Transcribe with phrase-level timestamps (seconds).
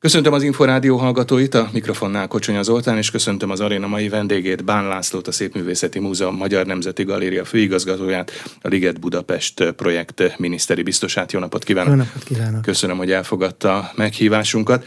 [0.00, 4.88] Köszöntöm az Inforádió hallgatóit, a mikrofonnál Kocsonya Zoltán, és köszöntöm az aréna mai vendégét, Bán
[4.88, 8.30] Lászlót, a Szépművészeti Múzeum Magyar Nemzeti Galéria főigazgatóját,
[8.62, 11.32] a Liget Budapest projekt miniszteri biztosát.
[11.32, 11.90] Jó napot kívánok!
[11.90, 12.62] Jó napot kívánok!
[12.62, 14.84] Köszönöm, hogy elfogadta meghívásunkat.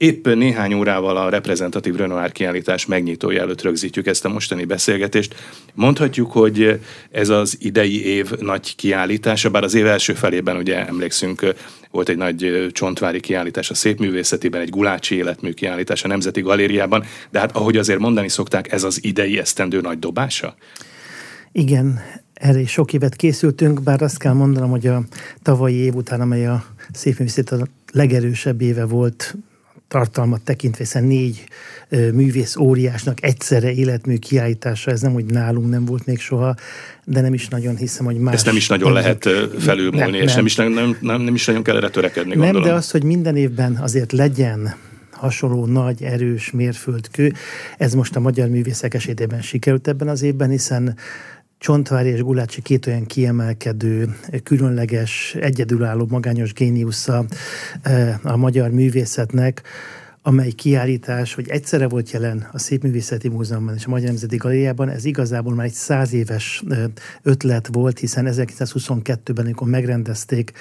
[0.00, 5.34] Épp néhány órával a reprezentatív Renoir kiállítás megnyitója előtt rögzítjük ezt a mostani beszélgetést.
[5.74, 6.80] Mondhatjuk, hogy
[7.10, 11.54] ez az idei év nagy kiállítása, bár az év első felében ugye emlékszünk,
[11.90, 17.38] volt egy nagy csontvári kiállítás a szépművészetiben, egy gulácsi életmű kiállítás a Nemzeti Galériában, de
[17.38, 20.54] hát ahogy azért mondani szokták, ez az idei esztendő nagy dobása?
[21.52, 22.00] Igen,
[22.34, 25.02] erre is sok évet készültünk, bár azt kell mondanom, hogy a
[25.42, 29.36] tavalyi év után, amely a szépművészet a legerősebb éve volt
[29.90, 31.44] tartalmat tekintve, hiszen négy
[31.88, 36.54] művész óriásnak egyszerre életmű kiállítása, ez nem, hogy nálunk nem volt még soha,
[37.04, 38.34] de nem is nagyon hiszem, hogy más...
[38.34, 40.36] Ezt nem is nagyon lehet felülmúlni, nem, és nem.
[40.36, 42.62] Nem, is, nem, nem, nem is nagyon kell erre törekedni, gondolom.
[42.62, 44.74] Nem, de az, hogy minden évben azért legyen
[45.10, 47.32] hasonló nagy, erős mérföldkő.
[47.78, 50.96] Ez most a magyar művészek esetében sikerült ebben az évben, hiszen
[51.60, 57.24] Csontvári és Gulácsi két olyan kiemelkedő, különleges, egyedülálló, magányos géniusza
[57.82, 59.62] eh, a magyar művészetnek,
[60.22, 65.04] amely kiállítás, hogy egyszerre volt jelen a Szépművészeti Múzeumban és a Magyar Nemzeti Galériában, ez
[65.04, 66.84] igazából már egy száz éves eh,
[67.22, 70.52] ötlet volt, hiszen 1922-ben, amikor megrendezték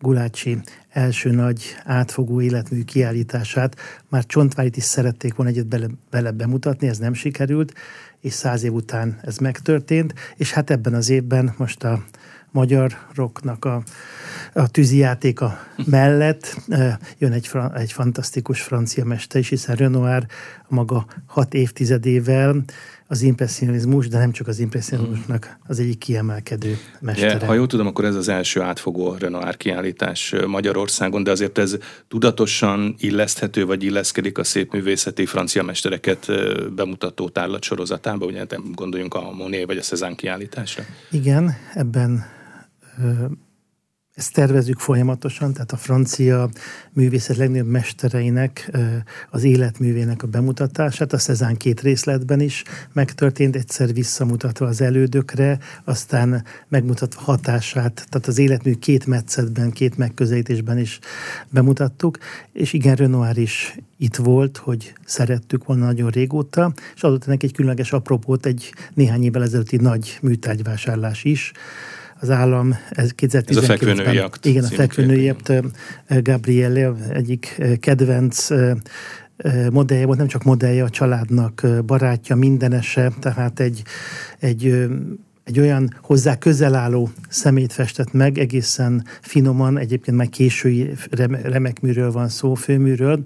[0.00, 0.58] Gulácsi
[0.90, 3.76] első nagy átfogó életmű kiállítását,
[4.08, 7.72] már Csontvárit is szerették volna egyet bele bemutatni, ez nem sikerült,
[8.24, 12.04] és száz év után ez megtörtént, és hát ebben az évben most a
[12.50, 13.82] magyaroknak a,
[14.52, 16.56] a tűzijátéka mellett
[17.18, 20.26] jön egy, egy fantasztikus francia mester is, hiszen Renoir
[20.68, 22.64] maga hat évtizedével
[23.06, 27.38] az impressionizmus, de nem csak az impressionizmusnak az egyik kiemelkedő mestere.
[27.40, 31.76] Ja, ha jól tudom, akkor ez az első átfogó Renoir kiállítás Magyarországon, de azért ez
[32.08, 36.26] tudatosan illeszthető, vagy illeszkedik a szépművészeti francia mestereket
[36.74, 40.84] bemutató tárlat sorozatába, ugye gondoljunk a Monet vagy a Cézanne kiállításra.
[41.10, 42.24] Igen, ebben
[44.14, 46.48] ezt tervezünk folyamatosan, tehát a francia
[46.92, 48.70] művészet legnagyobb mestereinek
[49.30, 56.44] az életművének a bemutatását, a Szezán két részletben is megtörtént, egyszer visszamutatva az elődökre, aztán
[56.68, 60.98] megmutatva hatását, tehát az életmű két metszetben, két megközelítésben is
[61.50, 62.18] bemutattuk,
[62.52, 67.52] és igen, Renoir is itt volt, hogy szerettük volna nagyon régóta, és adott neki egy
[67.52, 71.52] különleges apropót, egy néhány évvel ezelőtti nagy műtárgyvásárlás is,
[72.24, 74.44] az állam ez 2019 Ez a fekvőnői akt.
[74.44, 75.52] Igen, a fekvőnői akt
[76.22, 78.48] Gabriele egyik kedvenc
[79.70, 83.82] modellje volt, nem csak modellje a családnak, barátja, mindenese, tehát egy,
[84.38, 84.86] egy
[85.44, 90.92] egy olyan hozzá közel álló szemét festett meg, egészen finoman, egyébként már késői
[91.42, 93.20] remek műről van szó, főműről,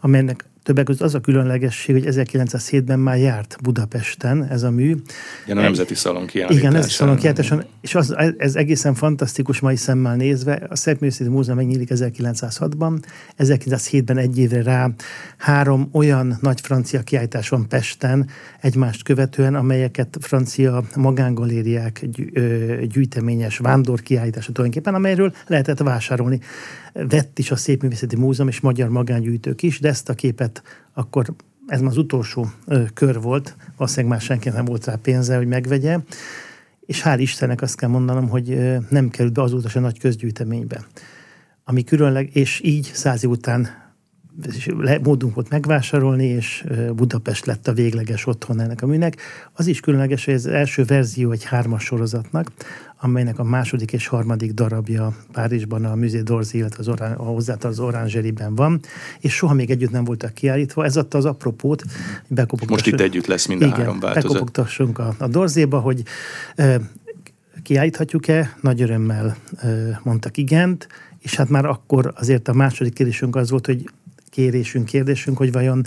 [0.00, 4.96] amelynek Többek között az a különlegesség, hogy 1907-ben már járt Budapesten ez a mű.
[5.44, 6.58] Igen, a Nemzeti Szalon kiállításon.
[6.58, 10.66] Igen, Nemzeti Szalon kiállításon, és az, ez egészen fantasztikus mai szemmel nézve.
[10.68, 13.02] A Szépművészeti Múzeum megnyílik 1906-ban,
[13.38, 14.90] 1907-ben egy évre rá
[15.36, 18.28] három olyan nagy francia kiállítás van Pesten
[18.60, 22.06] egymást követően, amelyeket francia magángalériák
[22.82, 26.40] gyűjteményes vándorkiállítása tulajdonképpen, amelyről lehetett vásárolni
[26.92, 30.62] vett is a Szépművészeti Múzeum és magyar magángyűjtők is, de ezt a képet
[30.92, 31.34] akkor
[31.66, 32.50] ez már az utolsó
[32.94, 35.98] kör volt, valószínűleg már senki nem volt rá pénze, hogy megvegye,
[36.86, 40.86] és hál' Istennek azt kell mondanom, hogy nem került be azóta se nagy közgyűjteménybe.
[41.64, 43.68] Ami különleg, és így száz év után
[45.02, 46.64] módunk volt megvásárolni, és
[46.94, 49.16] Budapest lett a végleges otthon ennek a műnek.
[49.52, 52.50] Az is különleges, hogy ez az első verzió egy hármas sorozatnak,
[53.00, 57.78] amelynek a második és harmadik darabja Párizsban a Musée d'Orsay, illetve az orán, a az
[57.80, 58.80] Orangeriben van,
[59.20, 60.84] és soha még együtt nem voltak kiállítva.
[60.84, 61.84] Ez adta az apropót,
[62.28, 64.30] hogy Most itt együtt lesz mind a igen, három változat.
[64.30, 66.02] bekopogtassunk a, a Dorzéba, hogy
[66.54, 66.80] e,
[67.62, 68.56] kiállíthatjuk-e?
[68.60, 73.66] Nagy örömmel e, mondtak igent, és hát már akkor azért a második kérdésünk az volt,
[73.66, 73.90] hogy
[74.30, 75.82] kérésünk, kérdésünk, hogy vajon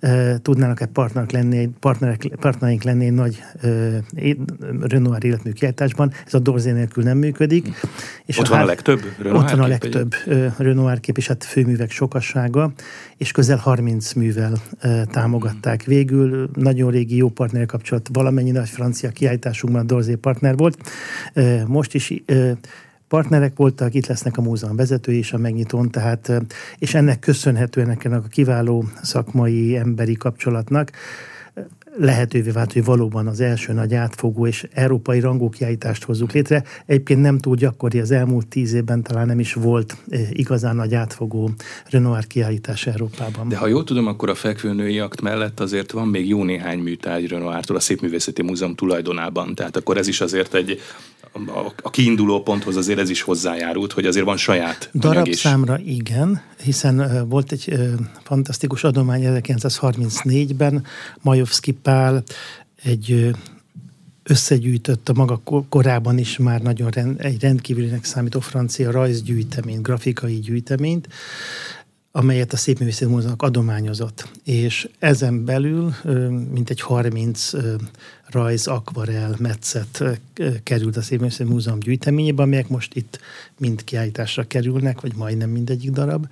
[0.00, 3.68] e, tudnának-e partnerek lenni, partnerek, partnereink lenni egy nagy e,
[4.80, 6.12] Renoir életmű kiáltásban.
[6.26, 7.68] Ez a Dorzé nélkül nem működik.
[8.24, 10.52] És ott a van a legtöbb Renoir Ott van a legtöbb egy...
[10.56, 12.72] Renoir kép, és hát főművek sokassága,
[13.16, 15.82] és közel 30 művel e, támogatták.
[15.82, 20.78] Végül nagyon régi jó partner kapcsolat, valamennyi nagy francia kiállításunkban a Dorzé partner volt.
[21.32, 22.56] E, most is e,
[23.08, 26.42] partnerek voltak, itt lesznek a múzeum vezetői is a megnyitón, tehát,
[26.78, 30.90] és ennek köszönhetően ennek a kiváló szakmai, emberi kapcsolatnak
[31.98, 36.64] lehetővé vált, hogy valóban az első nagy átfogó és európai rangú kiállítást hozzuk létre.
[36.86, 39.96] Egyébként nem túl gyakori, az elmúlt tíz évben talán nem is volt
[40.30, 41.50] igazán nagy átfogó
[41.90, 43.48] Renoir kiállítás Európában.
[43.48, 47.28] De ha jól tudom, akkor a fekvőnői akt mellett azért van még jó néhány műtárgy
[47.28, 49.54] Renoirtól a Szépművészeti Múzeum tulajdonában.
[49.54, 50.80] Tehát akkor ez is azért egy
[51.82, 57.52] a kiinduló ponthoz azért ez is hozzájárult, hogy azért van saját Darabszámra igen, hiszen volt
[57.52, 57.74] egy
[58.22, 60.84] fantasztikus adomány 1934-ben,
[61.22, 62.22] Majovszki Pál
[62.82, 63.30] egy
[64.22, 71.08] összegyűjtött a maga korában is már nagyon rend, egy rendkívülinek számító francia rajzgyűjteményt, grafikai gyűjteményt,
[72.18, 74.28] amelyet a Szépművészeti Múzeumnak adományozott.
[74.44, 75.94] És ezen belül
[76.52, 77.50] mintegy 30
[78.26, 80.04] rajz, akvarel, metszet
[80.62, 83.18] került a Szépművészeti Múzeum gyűjteményébe, amelyek most itt
[83.58, 86.26] mind kiállításra kerülnek, vagy majdnem mindegyik darab.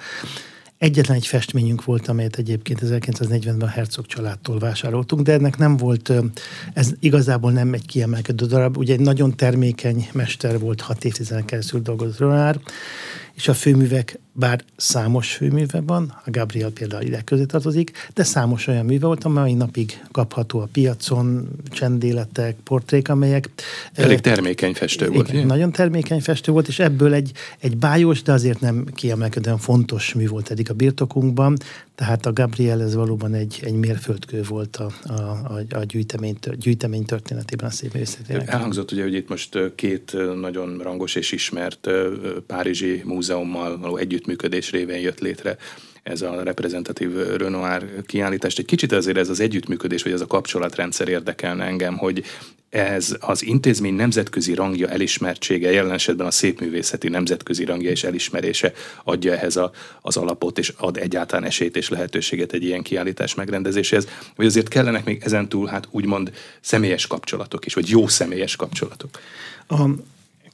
[0.79, 6.13] Egyetlen egy festményünk volt, amelyet egyébként 1940-ben a Herzog családtól vásároltunk, de ennek nem volt,
[6.75, 8.77] ez igazából nem egy kiemelkedő darab.
[8.77, 12.61] Ugye egy nagyon termékeny mester volt, hat évtizeden keresztül dolgozott Ronár,
[13.35, 18.67] és a főművek, bár számos főműve van, a Gabriel például ide közé tartozik, de számos
[18.67, 23.49] olyan műve volt, amely napig kapható a piacon, csendéletek, portrék, amelyek...
[23.95, 25.29] Elég termékeny festő volt.
[25.29, 30.15] Igen, nagyon termékeny festő volt, és ebből egy, egy bájos, de azért nem kiemelkedően fontos
[30.15, 31.57] mű volt eddig a birtokunkban,
[31.97, 37.05] tehát a Gabriel ez valóban egy, egy mérföldkő volt a, a, a, a gyűjtemény, gyűjtemény
[37.05, 38.49] történetében a szép művészetének.
[38.49, 41.89] Elhangzott ugye, hogy itt most két nagyon rangos és ismert
[42.47, 43.97] Párizsi múzeummal való
[44.27, 45.57] együttműködés révén jött létre
[46.03, 48.59] ez a reprezentatív Renoir kiállítást.
[48.59, 52.25] Egy kicsit azért ez az együttműködés, vagy ez a kapcsolatrendszer érdekelne engem, hogy
[52.71, 58.73] ez az intézmény nemzetközi rangja elismertsége, jelen esetben a szépművészeti nemzetközi rangja és elismerése
[59.05, 59.71] adja ehhez a,
[60.01, 65.05] az alapot, és ad egyáltalán esélyt és lehetőséget egy ilyen kiállítás megrendezéséhez, vagy azért kellenek
[65.05, 69.11] még ezentúl hát úgymond személyes kapcsolatok is, vagy jó személyes kapcsolatok?
[69.69, 69.87] A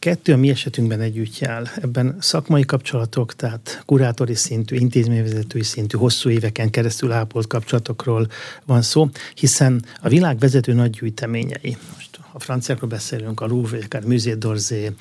[0.03, 1.71] kettő a mi esetünkben együtt jár.
[1.83, 8.29] Ebben szakmai kapcsolatok, tehát kurátori szintű, intézményvezetői szintű, hosszú éveken keresztül ápolt kapcsolatokról
[8.65, 14.05] van szó, hiszen a világ vezető nagy gyűjteményei, most a franciákról beszélünk, a Louvre, akár
[14.05, 14.93] Musée d'Orsay,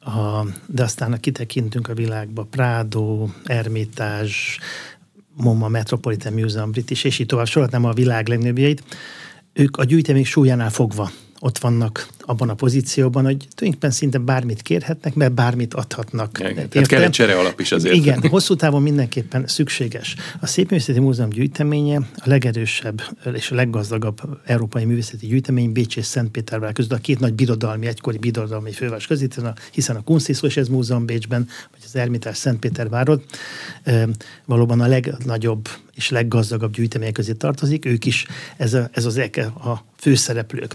[0.00, 4.58] a, de aztán a kitekintünk a világba, Prado, Ermitás,
[5.34, 8.82] MoMA, Metropolitan Museum, British, és így tovább sorolhatnám a világ legnagyobbjait,
[9.52, 15.14] ők a gyűjtemény súlyánál fogva ott vannak abban a pozícióban, hogy tulajdonképpen szinte bármit kérhetnek,
[15.14, 16.38] mert bármit adhatnak.
[16.38, 17.94] Igen, tehát kell egy csere alap is azért.
[17.94, 20.14] Igen, hosszú távon mindenképpen szükséges.
[20.40, 23.02] A Szépművészeti Múzeum gyűjteménye a legerősebb
[23.32, 28.18] és a leggazdagabb európai művészeti gyűjtemény Bécs és Szentpétervár között a két nagy birodalmi, egykori
[28.18, 29.40] birodalmi főváros között,
[29.72, 31.48] hiszen a Kunsthistorisches Múzeum Bécsben,
[31.88, 33.22] az Ermitás Szentpétervárod
[34.44, 38.26] valóban a legnagyobb és leggazdagabb gyűjtemények közé tartozik, ők is
[38.56, 40.74] ez, a, ez az eke a főszereplők.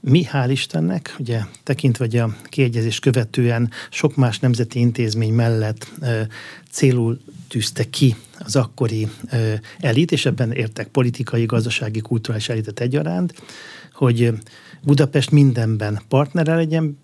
[0.00, 5.92] Mi hál' Istennek, ugye tekintve hogy a kiegyezés követően sok más nemzeti intézmény mellett
[6.70, 9.08] célul tűzte ki az akkori
[9.78, 13.34] elit, és ebben értek politikai, gazdasági, kulturális elitet egyaránt,
[13.92, 14.32] hogy
[14.82, 16.98] Budapest mindenben partnere legyen,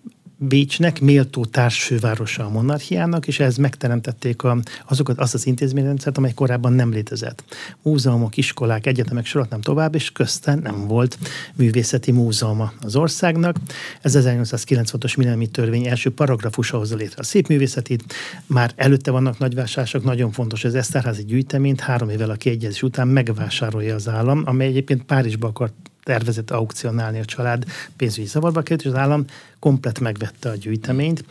[0.47, 6.73] Bécsnek méltó társfővárosa a monarchiának, és ez megteremtették a, azokat, azt az intézményrendszert, amely korábban
[6.73, 7.43] nem létezett.
[7.81, 11.17] Múzeumok, iskolák, egyetemek nem tovább, és közten nem volt
[11.55, 13.55] művészeti múzeuma az országnak.
[14.01, 18.13] Ez 1896-os Millenniumi Törvény első paragrafusa hozza létre a szép művészetit.
[18.45, 23.95] Már előtte vannak nagyvásárlások, nagyon fontos, az Eszterházi gyűjteményt három évvel a kiegyezés után megvásárolja
[23.95, 28.97] az állam, amely egyébként Párizsba akart tervezett aukcionálni a család pénzügyi zavarba került, és az
[28.97, 29.25] állam
[29.59, 31.25] komplet megvette a gyűjteményt,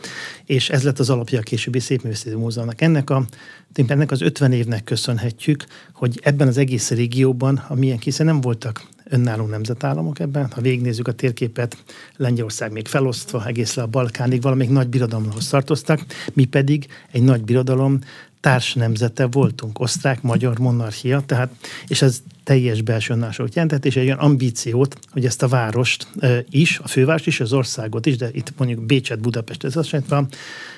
[0.45, 2.81] és ez lett az alapja a későbbi Szépművészeti Múzeumnak.
[2.81, 3.25] Ennek, a,
[3.87, 9.45] ennek az 50 évnek köszönhetjük, hogy ebben az egész régióban, amilyen hiszen nem voltak önálló
[9.45, 10.51] nemzetállamok ebben.
[10.51, 11.77] Ha végignézzük a térképet,
[12.15, 17.43] Lengyelország még felosztva egész le a Balkánig, valamelyik nagy birodalomhoz tartoztak, mi pedig egy nagy
[17.43, 17.99] birodalom
[18.43, 21.51] társnemzete voltunk, osztrák-magyar monarchia, tehát,
[21.87, 26.43] és ez teljes belső önállóságot jelentett, és egy olyan ambíciót, hogy ezt a várost e,
[26.49, 30.35] is, a fővárost is, az országot is, de itt mondjuk Bécset, Budapest, ez azt jelenti,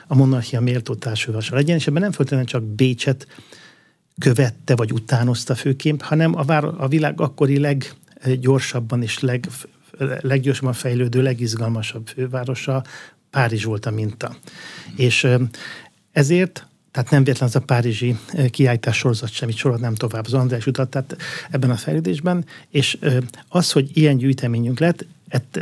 [0.08, 3.28] a monarchia méltó társfővárosa legyen, és ebben nem feltétlenül csak Bécset
[4.20, 9.48] követte, vagy utánozta főként, hanem a, vár, a világ akkori leggyorsabban és leg,
[10.22, 12.84] leggyorsabban fejlődő, legizgalmasabb fővárosa
[13.30, 14.36] Párizs volt a minta.
[14.96, 15.28] És
[16.12, 18.18] ezért tehát nem véletlen az a párizsi
[18.50, 20.26] kiállítás sorozat semmit sorolnám tovább.
[20.26, 21.18] Az András utat, tehát
[21.52, 22.98] ebben a fejlődésben, és
[23.48, 25.06] az, hogy ilyen gyűjteményünk lett,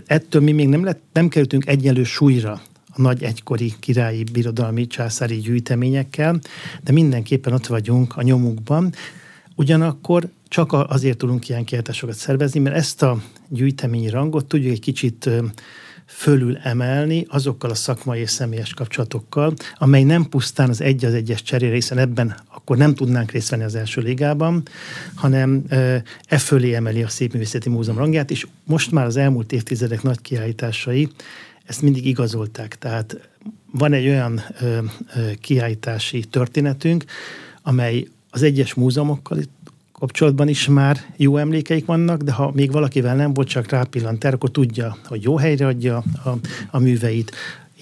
[0.05, 5.35] ettől mi még nem, lett, nem kerültünk egyenlő súlyra a nagy egykori királyi birodalmi császári
[5.35, 6.39] gyűjteményekkel,
[6.83, 8.93] de mindenképpen ott vagyunk a nyomukban,
[9.55, 15.29] Ugyanakkor csak azért tudunk ilyen kiállításokat szervezni, mert ezt a gyűjteményi rangot tudjuk egy kicsit
[16.15, 21.41] fölül emelni azokkal a szakmai és személyes kapcsolatokkal, amely nem pusztán az egy az egyes
[21.41, 24.63] cserére, hiszen ebben akkor nem tudnánk részt venni az első ligában,
[25.15, 25.63] hanem
[26.27, 31.09] e fölé emeli a Szépművészeti Múzeum rangját, és most már az elmúlt évtizedek nagy kiállításai
[31.65, 32.77] ezt mindig igazolták.
[32.77, 33.29] Tehát
[33.71, 34.77] van egy olyan ö,
[35.41, 37.03] kiállítási történetünk,
[37.61, 39.37] amely az egyes múzeumokkal
[40.03, 44.35] kapcsolatban is már jó emlékeik vannak, de ha még valakivel nem volt, csak rápillant erre,
[44.35, 46.29] akkor tudja, hogy jó helyre adja a,
[46.71, 47.31] a műveit,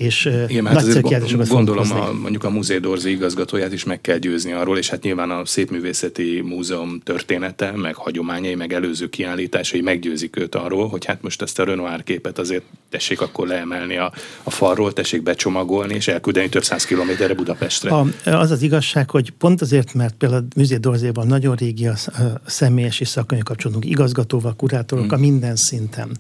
[0.02, 4.52] és Igen, hát azért gondolom a, mondjuk a Muzé Dorzi igazgatóját is meg kell győzni
[4.52, 10.56] arról, és hát nyilván a Szépművészeti Múzeum története, meg hagyományai, meg előző kiállításai meggyőzik őt
[10.56, 14.94] arról, hogy hát most ezt a Renoir képet azért tessék akkor leemelni a, a falról,
[14.94, 17.90] tessék becsomagolni, és elküldeni több száz kilométerre Budapestre.
[17.90, 21.96] A, az az igazság, hogy pont azért, mert például a Muzé Dorzéban nagyon régi a,
[22.06, 25.30] a személyes és szakmai kapcsolatunk igazgatóval, kurátorokkal hmm.
[25.30, 26.18] minden szinten.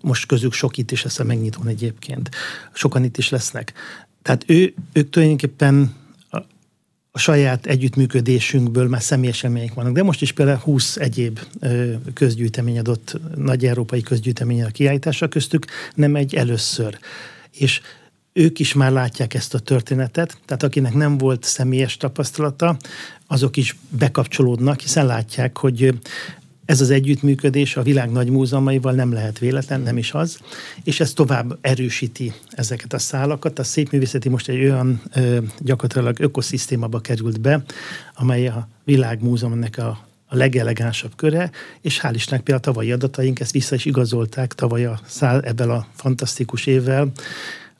[0.00, 2.30] Most közük sok itt is ezt a megnyitón egyébként
[2.80, 3.72] sokan itt is lesznek.
[4.22, 5.94] Tehát ő, ők tulajdonképpen
[6.30, 6.38] a,
[7.18, 9.92] saját együttműködésünkből már személyes élmények vannak.
[9.92, 11.40] De most is például 20 egyéb
[12.14, 16.98] közgyűjtemény adott, nagy európai közgyűjtemény a kiállításra köztük, nem egy először.
[17.50, 17.80] És
[18.32, 22.76] ők is már látják ezt a történetet, tehát akinek nem volt személyes tapasztalata,
[23.26, 25.94] azok is bekapcsolódnak, hiszen látják, hogy
[26.70, 30.38] ez az együttműködés a világ nagy múzeumaival nem lehet véletlen, nem is az,
[30.84, 33.58] és ez tovább erősíti ezeket a szálakat.
[33.58, 37.62] A szépművészeti most egy olyan ö, gyakorlatilag ökoszisztémába került be,
[38.14, 41.50] amely a világmúzeumnak a a legelegánsabb köre,
[41.80, 45.70] és hál' Istennek például a tavalyi adataink ezt vissza is igazolták tavaly a szál, ebben
[45.70, 47.12] a fantasztikus évvel,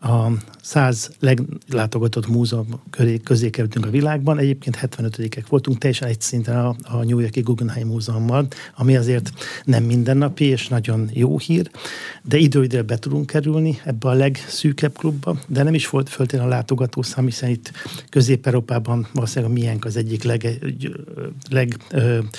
[0.00, 0.30] a
[0.62, 4.38] 100 leglátogatott múzeum köré, közé kerültünk a világban.
[4.38, 9.32] Egyébként 75-ek voltunk, teljesen egy szinten a, a New Yorki Guggenheim Múzeummal, ami azért
[9.64, 11.70] nem mindennapi és nagyon jó hír,
[12.22, 16.56] de idő be tudunk kerülni ebbe a legszűkebb klubba, de nem is volt föltétlenül a
[16.56, 17.72] látogatószám, hiszen itt
[18.08, 20.58] Közép-Európában valószínűleg a miénk az egyik leg,
[21.50, 22.32] leg, leg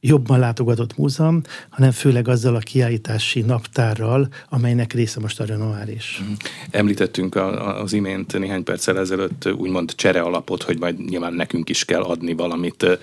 [0.00, 6.20] jobban látogatott múzeum, hanem főleg azzal a kiállítási naptárral, amelynek része most a Renoir is.
[6.22, 6.32] Mhm.
[6.70, 7.36] Említettünk
[7.82, 12.34] az imént néhány perccel ezelőtt úgymond csere alapot, hogy majd nyilván nekünk is kell adni
[12.34, 12.98] valamit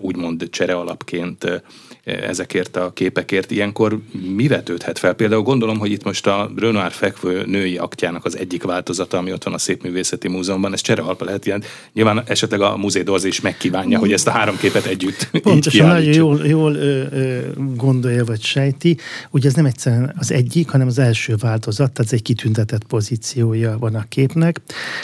[0.00, 1.62] úgymond csere alapként
[2.04, 3.50] ezekért a képekért.
[3.50, 3.98] Ilyenkor
[4.34, 5.14] mi vetődhet fel?
[5.14, 9.44] Például gondolom, hogy itt most a Renoir fekvő női aktjának az egyik változata, ami ott
[9.44, 11.62] van a Szépművészeti Múzeumban, ez csere alap lehet ilyen.
[11.92, 16.46] Nyilván esetleg a Muzé is megkívánja, hogy ezt a három képet együtt Pontosan, nagyon jól,
[16.46, 17.38] jól ö, ö,
[17.74, 18.96] gondolja vagy sejti.
[19.30, 23.78] Ugye ez nem egyszerűen az egyik, hanem az első változat, tehát ez egy kitüntetett pozíciója
[23.78, 24.60] van a képnek,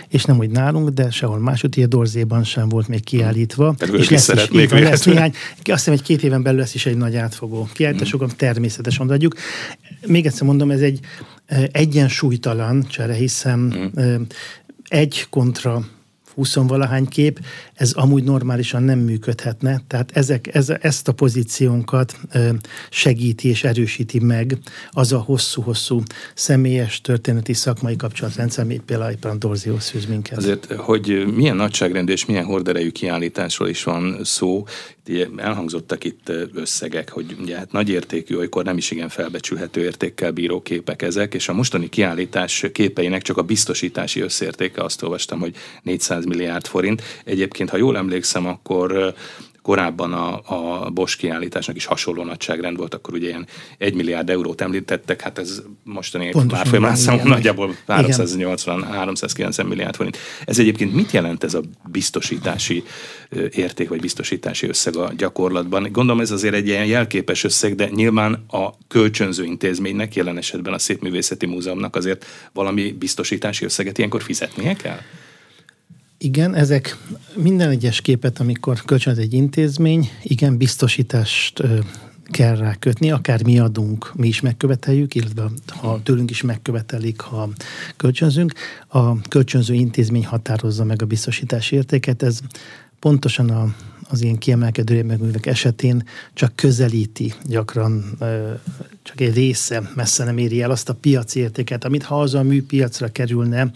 [0.09, 3.75] és nem úgy nálunk, de sehol máshogy, a Dorzéban sem volt még kiállítva.
[3.78, 6.87] Tehát és lesz, is, még lesz néhány, azt hiszem, egy két éven belül lesz is
[6.87, 8.37] egy nagy átfogó kiállításokon, mm.
[8.37, 9.35] természetesen adjuk.
[10.06, 11.00] Még egyszer mondom, ez egy
[11.73, 13.59] egyensúlytalan csere, hiszen
[14.00, 14.23] mm.
[14.88, 15.85] egy kontra
[16.34, 17.40] 20 valahány kép,
[17.74, 19.82] ez amúgy normálisan nem működhetne.
[19.86, 22.18] Tehát ezek, ez, ezt a pozíciónkat
[22.90, 24.58] segíti és erősíti meg
[24.90, 26.02] az a hosszú-hosszú
[26.34, 30.38] személyes, történeti, szakmai kapcsolatrendszer, mint például éppen Dorzihoz fűz minket.
[30.38, 34.64] Azért, hogy milyen nagyságrendű és milyen horderejű kiállításról is van szó,
[35.37, 40.62] elhangzottak itt összegek, hogy ugye hát nagy értékű, olykor nem is igen felbecsülhető értékkel bíró
[40.62, 46.25] képek ezek, és a mostani kiállítás képeinek csak a biztosítási összértéke, azt olvastam, hogy 400
[46.25, 47.02] milliárd forint.
[47.25, 49.14] Egyébként, ha jól emlékszem, akkor
[49.64, 50.40] korábban a,
[50.85, 53.47] a Bosch kiállításnak is hasonló nagyságrend volt, akkor ugye ilyen
[53.78, 60.18] 1 milliárd eurót említettek, hát ez mostani már folyamán számon nagyjából 380-390 milliárd forint.
[60.44, 62.85] Ez egyébként mit jelent ez a biztosítási
[63.50, 65.88] érték, vagy biztosítási összeg a gyakorlatban?
[65.92, 70.78] Gondolom ez azért egy ilyen jelképes összeg, de nyilván a kölcsönző intézménynek, jelen esetben a
[70.78, 74.99] Szépművészeti Múzeumnak azért valami biztosítási összeget ilyenkor fizetnie kell?
[76.25, 76.97] Igen, ezek
[77.35, 81.62] minden egyes képet, amikor kölcsönöz egy intézmény, igen, biztosítást
[82.31, 87.49] kell rá kötni, akár mi adunk, mi is megköveteljük, illetve ha tőlünk is megkövetelik, ha
[87.97, 88.52] kölcsönzünk.
[88.88, 92.38] A kölcsönző intézmény határozza meg a biztosítási értéket, ez
[92.99, 93.75] pontosan a
[94.08, 98.18] az ilyen kiemelkedő művek esetén csak közelíti gyakran,
[99.02, 102.42] csak egy része messze nem éri el azt a piaci értéket, amit ha az a
[102.42, 103.70] műpiacra kerülne,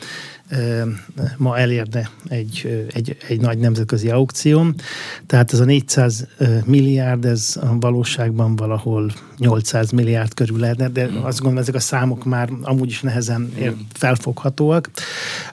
[1.36, 4.66] ma elérne egy, egy, egy nagy nemzetközi aukció.
[5.26, 6.26] Tehát ez a 400
[6.64, 12.24] milliárd, ez a valóságban valahol 800 milliárd körül lehetne, de azt gondolom, ezek a számok
[12.24, 13.52] már amúgy is nehezen
[13.92, 14.90] felfoghatóak.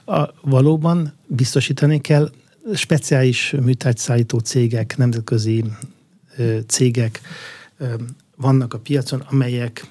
[0.04, 2.30] A, valóban biztosítani kell
[2.74, 5.64] speciális műtárgyszállító cégek, nemzetközi
[6.66, 7.20] cégek
[8.36, 9.86] vannak a piacon, amelyek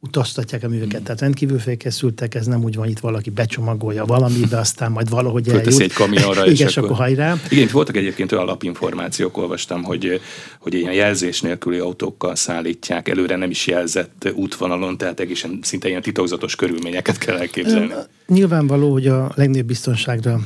[0.00, 0.94] utaztatják a műveket.
[0.94, 1.02] Hmm.
[1.02, 5.80] Tehát rendkívül felkészültek, ez nem úgy van, itt valaki becsomagolja valamibe, aztán majd valahogy eljut.
[5.80, 7.36] egy kamionra, és Igen, akkor, hajrá.
[7.50, 10.20] Igen, voltak egyébként olyan alapinformációk, olvastam, hogy,
[10.58, 16.02] hogy ilyen jelzés nélküli autókkal szállítják, előre nem is jelzett útvonalon, tehát egészen szinte ilyen
[16.02, 17.92] titokzatos körülményeket kell elképzelni.
[18.26, 20.40] Nyilvánvaló, hogy a legnagyobb biztonságra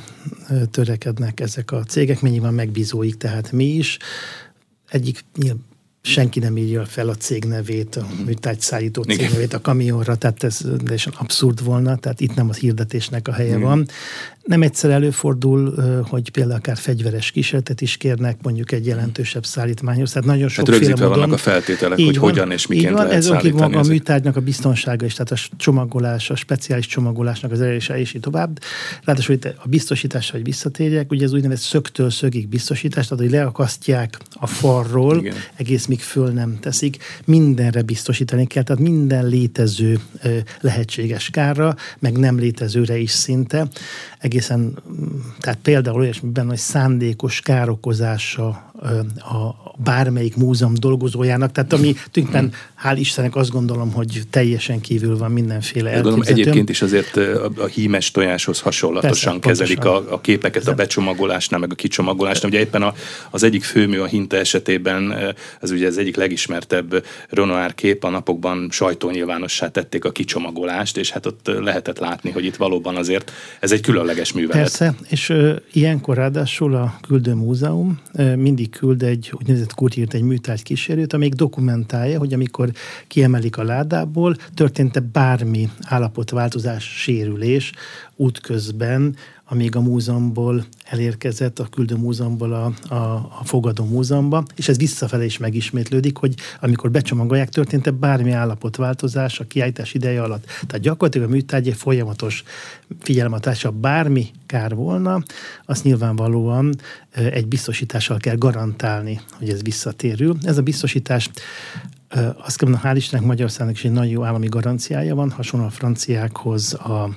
[0.71, 3.99] törekednek ezek a cégek, mennyiben megbízóik, tehát mi is.
[4.88, 5.71] Egyik nyilván
[6.02, 10.61] senki nem írja fel a cég nevét, a műtárgyszállító cég nevét a kamionra, tehát ez
[10.78, 13.61] teljesen abszurd volna, tehát itt nem az hirdetésnek a helye Igen.
[13.61, 13.87] van.
[14.44, 15.75] Nem egyszer előfordul,
[16.09, 20.12] hogy például akár fegyveres kísérletet is kérnek, mondjuk egy jelentősebb szállítmányhoz.
[20.12, 21.09] Tehát nagyon sok hát módon.
[21.09, 23.76] vannak a feltételek, hogy van, hogyan és miként van, lehet ez szállítani.
[23.76, 28.21] A műtárgynak a biztonsága is, tehát a csomagolás, a speciális csomagolásnak az elérése és így
[28.21, 28.59] tovább.
[29.04, 34.18] Ráadásul itt a biztosítás, hogy visszatérjek, ugye ez úgynevezett szögtől szögig biztosítás, tehát hogy leakasztják
[34.32, 35.35] a farról, Igen.
[35.54, 36.96] egész míg föl nem teszik.
[37.25, 40.00] Mindenre biztosítani kell, tehát minden létező
[40.61, 43.68] lehetséges kárra, meg nem létezőre is szinte
[44.18, 44.78] egészen,
[45.40, 48.71] tehát például olyasmiben, hogy szándékos károkozása
[49.16, 52.52] a bármelyik múzeum dolgozójának, tehát ami tulajdonképpen
[52.84, 56.32] hál' Istennek azt gondolom, hogy teljesen kívül van mindenféle elképzelhető.
[56.32, 57.16] Egyébként is azért
[57.56, 62.50] a hímes tojáshoz hasonlatosan Persze, kezelik a, a képeket a becsomagolásnál, meg a kicsomagolásnál.
[62.50, 62.94] Ugye éppen a,
[63.30, 65.14] az egyik főmű a hinta esetében,
[65.60, 71.26] ez ugye az egyik legismertebb Renoir kép, a napokban sajtónyilvánossá tették a kicsomagolást, és hát
[71.26, 74.62] ott lehetett látni, hogy itt valóban azért ez egy különleges művelet.
[74.62, 80.22] Persze, és ö, ilyenkor ráadásul a küldő múzeum ö, mindig küld egy úgynevezett kurtírt, egy
[80.22, 82.70] műtárgy kísérőt, amelyik dokumentálja, hogy amikor
[83.06, 87.72] kiemelik a ládából, történt-e bármi állapotváltozás, sérülés
[88.16, 89.16] útközben,
[89.52, 92.94] amíg a múzeumból elérkezett, a küldő múzeumból a, a,
[93.40, 99.44] a fogadó múzeumba, és ez visszafele is megismétlődik, hogy amikor becsomagolják, történt-e bármi állapotváltozás a
[99.44, 100.44] kiállítás ideje alatt.
[100.44, 102.42] Tehát gyakorlatilag a műtárgy egy folyamatos
[103.00, 105.23] figyelmatása, bármi kár volna,
[105.64, 106.75] azt nyilvánvalóan
[107.11, 110.37] egy biztosítással kell garantálni, hogy ez visszatérül.
[110.42, 111.30] Ez a biztosítás
[112.45, 115.70] azt kell mondani, hál' Istennek Magyarországnak is egy nagyon jó állami garanciája van, hasonló a
[115.70, 117.11] franciákhoz, a,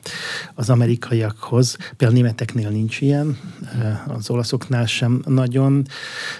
[0.54, 1.76] az amerikaiakhoz.
[1.76, 3.38] Például a németeknél nincs ilyen,
[4.08, 5.86] az olaszoknál sem nagyon.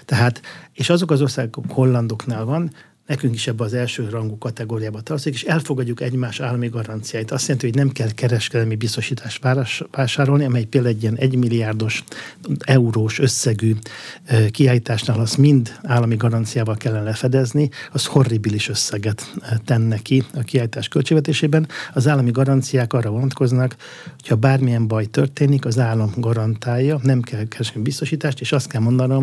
[0.04, 0.40] Tehát,
[0.72, 2.70] és azok az országok, hollandoknál van,
[3.06, 7.30] nekünk is ebbe az első rangú kategóriába tartozik, és elfogadjuk egymás állami garanciáit.
[7.30, 9.42] Azt jelenti, hogy nem kell kereskedelmi biztosítást
[9.90, 12.04] vásárolni, amely például egy ilyen egymilliárdos
[12.58, 13.74] eurós összegű
[14.50, 21.68] kiállításnál azt mind állami garanciával kellene lefedezni, az horribilis összeget tenne ki a kiállítás költségvetésében.
[21.94, 23.76] Az állami garanciák arra vonatkoznak,
[24.20, 29.22] hogyha bármilyen baj történik, az állam garantálja, nem kell kereskedelmi biztosítást, és azt kell mondanom,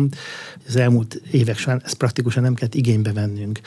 [0.52, 3.60] hogy az elmúlt évek során ezt praktikusan nem kell igénybe vennünk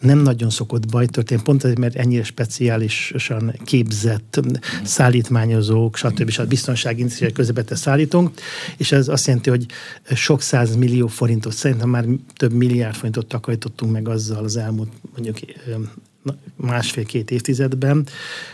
[0.00, 4.40] nem nagyon szokott baj történni, pont azért, mert ennyire speciálisan képzett
[4.84, 6.30] szállítmányozók, stb.
[6.30, 6.48] stb.
[6.48, 8.30] biztonsági intézmények közepette szállítunk,
[8.76, 9.66] és ez azt jelenti, hogy
[10.14, 15.36] sok száz millió forintot, szerintem már több milliárd forintot takarítottunk meg azzal az elmúlt mondjuk
[16.56, 18.06] másfél-két évtizedben,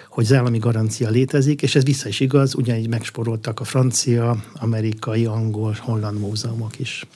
[0.09, 5.25] hogy az állami garancia létezik, és ez vissza is igaz, ugyanígy megsporoltak a francia, amerikai,
[5.25, 7.07] angol, holland múzeumok is.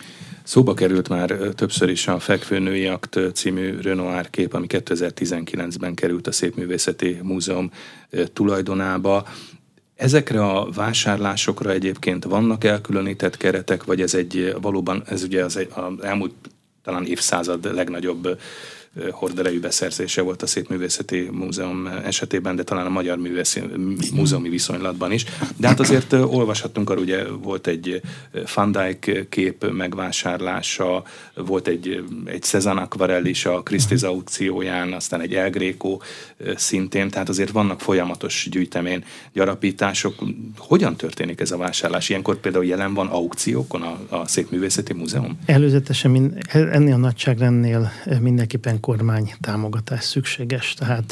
[0.46, 6.32] Szóba került már többször is a Fekvőnői Akt című Renoir kép, ami 2019-ben került a
[6.32, 7.70] Szépművészeti Múzeum
[8.32, 9.26] tulajdonába.
[9.94, 16.02] Ezekre a vásárlásokra egyébként vannak elkülönített keretek, vagy ez egy valóban, ez ugye az, az
[16.02, 16.34] elmúlt
[16.82, 18.38] talán évszázad legnagyobb
[19.10, 23.62] horderejű beszerzése volt a Szépművészeti Múzeum esetében, de talán a Magyar Művészi
[24.12, 25.24] Múzeumi viszonylatban is.
[25.56, 28.00] De hát azért olvashattunk arra, ugye volt egy
[28.54, 31.04] Van Dyck kép megvásárlása,
[31.34, 35.98] volt egy, egy Cezanne Aquarell is a Christie's aukcióján, aztán egy El Greco
[36.56, 40.14] szintén, tehát azért vannak folyamatos gyűjtemény gyarapítások.
[40.58, 42.08] Hogyan történik ez a vásárlás?
[42.08, 45.38] Ilyenkor például jelen van aukciókon a, a Szépművészeti Múzeum?
[45.46, 50.74] Előzetesen ennél a nagyságrendnél mindenképpen kormány támogatás szükséges.
[50.74, 51.06] Tehát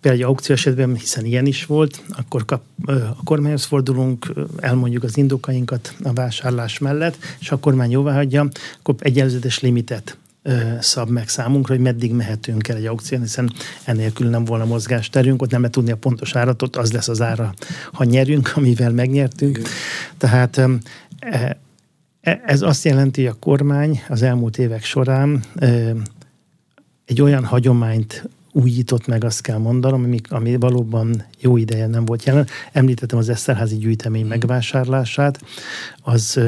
[0.00, 5.16] például egy aukció esetben, hiszen ilyen is volt, akkor kap, a kormányhoz fordulunk, elmondjuk az
[5.16, 10.16] indokainkat a vásárlás mellett, és a kormány jóvá hagyja, akkor egy előzetes limitet
[10.80, 13.52] szab meg számunkra, hogy meddig mehetünk el egy aukción, hiszen
[13.84, 17.20] ennélkül nem volna mozgásterünk, ott nem lehet tudni a pontos árat, ott az lesz az
[17.20, 17.54] ára,
[17.92, 19.60] ha nyerünk, amivel megnyertünk.
[20.18, 20.68] Tehát e,
[22.20, 25.42] e, ez azt jelenti, hogy a kormány az elmúlt évek során
[27.04, 32.24] egy olyan hagyományt újított meg, azt kell mondanom, ami, ami valóban jó ideje nem volt
[32.24, 32.46] jelen.
[32.72, 35.40] Említettem az Eszterházi gyűjtemény megvásárlását,
[36.02, 36.40] az,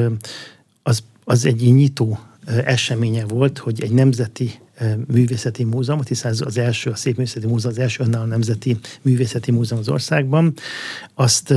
[0.83, 4.51] az, az egy nyitó eseménye volt, hogy egy nemzeti
[5.07, 9.81] művészeti múzeumot, hiszen ez az első, a Szépművészeti Múzeum, az első önálló nemzeti művészeti múzeum
[9.81, 10.53] az országban,
[11.13, 11.53] azt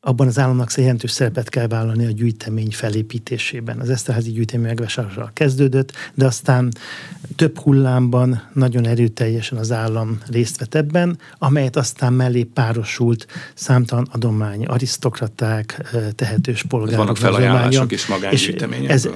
[0.00, 3.80] abban az államnak jelentős szerepet kell vállalni a gyűjtemény felépítésében.
[3.80, 6.72] Az Eszterházi gyűjtemény megvásárlással kezdődött, de aztán
[7.36, 14.64] több hullámban nagyon erőteljesen az állam részt vett ebben, amelyet aztán mellé párosult számtalan adomány,
[14.64, 16.96] arisztokraták, tehetős polgárok.
[16.96, 18.90] Vannak felajánlások is magángyűjteményekből.
[18.90, 19.08] Ez,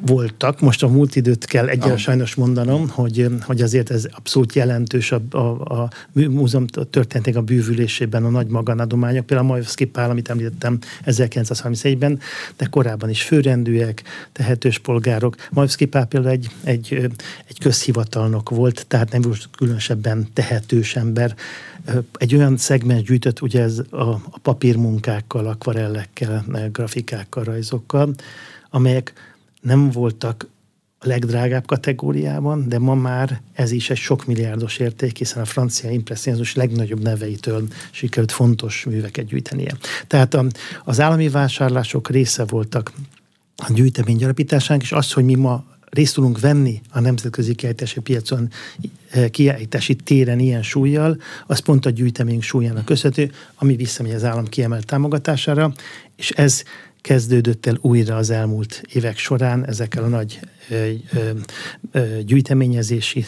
[0.00, 0.60] voltak.
[0.60, 1.96] Most a múlt időt kell egyre ah.
[1.96, 5.38] sajnos mondanom, hogy, hogy azért ez abszolút jelentős a, a,
[5.80, 12.18] a múzeum történetek a bűvülésében a nagy maganadományok, például a Majewski Pál, amit említettem 1931-ben,
[12.56, 14.02] de korábban is főrendűek,
[14.32, 15.36] tehetős polgárok.
[15.50, 17.10] Majewski Pál például egy, egy,
[17.48, 21.34] egy közhivatalnok volt, tehát nem volt különösebben tehetős ember,
[22.12, 28.14] egy olyan szegmens gyűjtött, ugye ez a, a papírmunkákkal, akvarellekkel, grafikákkal, rajzokkal,
[28.70, 29.12] amelyek
[29.62, 30.46] nem voltak
[30.98, 35.90] a legdrágább kategóriában, de ma már ez is egy sok milliárdos érték, hiszen a francia
[35.90, 39.76] impresszionizmus legnagyobb neveitől sikerült fontos műveket gyűjtenie.
[40.06, 40.36] Tehát
[40.84, 42.92] az állami vásárlások része voltak
[43.56, 48.48] a gyűjtemény gyarapításának, és az, hogy mi ma részt tudunk venni a nemzetközi kiállítási piacon,
[49.10, 54.46] eh, kiállítási téren ilyen súlyjal, az pont a gyűjtemény súlyának köszönhető, ami visszamegy az állam
[54.46, 55.72] kiemelt támogatására,
[56.16, 56.62] és ez
[57.02, 60.40] kezdődött el újra az elmúlt évek során ezekkel a nagy
[62.24, 63.26] gyűjteményezési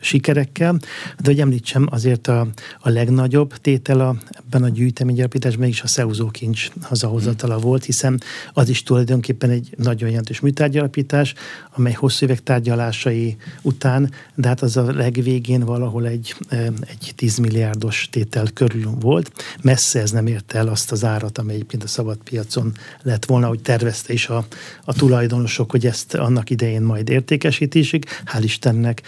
[0.00, 0.78] sikerekkel.
[1.18, 2.46] De hogy említsem, azért a,
[2.80, 7.62] a legnagyobb tétel ebben a gyűjteménygyarapításban is a Szeuzó kincs hazahozatala hmm.
[7.62, 8.20] volt, hiszen
[8.52, 11.34] az is tulajdonképpen egy nagyon jelentős műtárgyalapítás,
[11.76, 16.34] amely hosszú évek tárgyalásai után, de hát az a legvégén valahol egy,
[16.80, 19.32] egy 10 milliárdos tétel körül volt.
[19.62, 23.46] Messze ez nem érte el azt az árat, amely egyébként a szabad piacon lett volna,
[23.46, 24.46] hogy tervezte is a,
[24.84, 28.04] a tulajdonosok, hogy ezt annak idején majd értékesítésig.
[28.24, 29.02] Hál' Istennek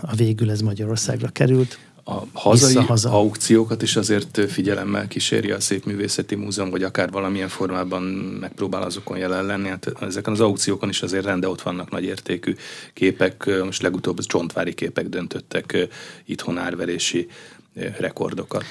[0.00, 1.78] a végül ez Magyarországra került.
[2.04, 3.10] A hazai haza.
[3.10, 8.02] aukciókat is azért figyelemmel kíséri a Szépművészeti Múzeum, vagy akár valamilyen formában
[8.40, 9.68] megpróbál azokon jelen lenni.
[9.68, 12.54] Hát ezeken az aukciókon is azért rende ott vannak nagy értékű
[12.94, 13.50] képek.
[13.64, 15.88] Most legutóbb az csontvári képek döntöttek
[16.24, 17.28] itthon árverési
[17.98, 18.64] rekordokat.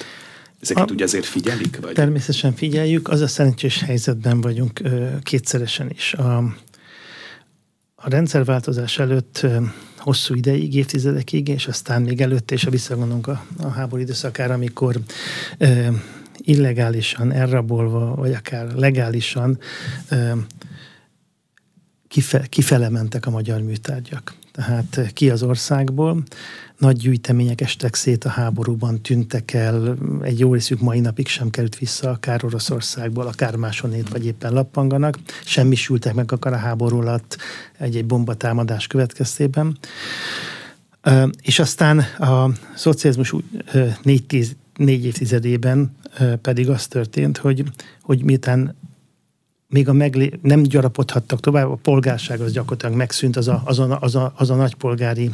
[0.60, 1.78] Ezeket a, ugye azért figyelik?
[1.80, 1.92] Vagy?
[1.92, 3.08] Természetesen figyeljük.
[3.08, 4.80] Az a szerencsés helyzetben vagyunk
[5.22, 6.14] kétszeresen is.
[6.14, 6.54] A,
[8.00, 9.46] a rendszerváltozás előtt
[9.96, 15.00] hosszú ideig, évtizedekig, és aztán még előtte, és a visszagondolunk a, a háború időszakára, amikor
[15.58, 15.92] e,
[16.36, 19.58] illegálisan, elrabolva, vagy akár legálisan
[20.08, 20.36] e,
[22.08, 24.34] kife, kifele mentek a magyar műtárgyak.
[24.52, 26.22] Tehát ki az országból,
[26.78, 31.78] nagy gyűjtemények estek szét a háborúban, tűntek el, egy jó részük mai napig sem került
[31.78, 37.36] vissza, akár Oroszországból, akár máshonnét, vagy éppen lappanganak, semmisültek meg akar a háború alatt
[37.78, 39.78] egy-egy bombatámadás következtében.
[41.42, 43.34] És aztán a szocializmus
[44.02, 45.96] négy, tíz, négy évtizedében
[46.42, 47.62] pedig az történt, hogy,
[48.02, 48.76] hogy miután
[49.68, 53.98] még a meglé- nem gyarapodhattak tovább, a polgárság az gyakorlatilag megszűnt, az a, az a,
[54.00, 55.30] az a, az a nagypolgári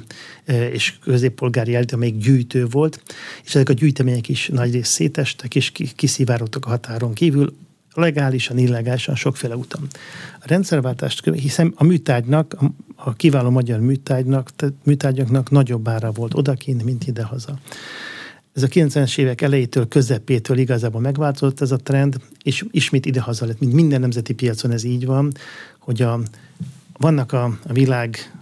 [0.71, 3.03] és középpolgári elit, még gyűjtő volt,
[3.45, 7.57] és ezek a gyűjtemények is nagy rész szétestek, és kiszivárogtak a határon kívül,
[7.95, 9.87] legálisan, illegálisan, sokféle úton.
[10.41, 12.57] A rendszerváltást, hiszen a műtárgynak,
[12.97, 14.51] a kiváló magyar műtárgynak,
[14.85, 17.59] műtárgyaknak nagyobb ára volt odakint, mint idehaza.
[18.55, 23.61] Ez a 90-es évek elejétől, közepétől igazából megváltozott ez a trend, és ismét idehaza lett,
[23.61, 25.33] mint minden nemzeti piacon ez így van,
[25.79, 26.21] hogy a,
[26.99, 28.33] vannak a, a világ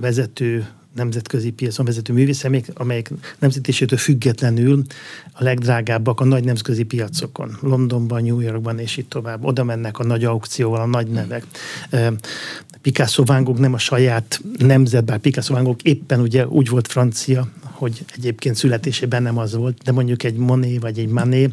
[0.00, 4.82] vezető nemzetközi piacon vezető művészek, amelyek nemzetésétől függetlenül
[5.32, 7.56] a legdrágábbak a nagy nemzetközi piacokon.
[7.60, 9.44] Londonban, New Yorkban és itt tovább.
[9.44, 11.46] Oda mennek a nagy aukcióval, a nagy nevek.
[12.82, 16.86] Picasso Van Gogh nem a saját nemzet, bár Picasso Van Gogh éppen ugye úgy volt
[16.86, 17.48] francia,
[17.82, 21.48] hogy egyébként születésében nem az volt, de mondjuk egy Monet vagy egy Mané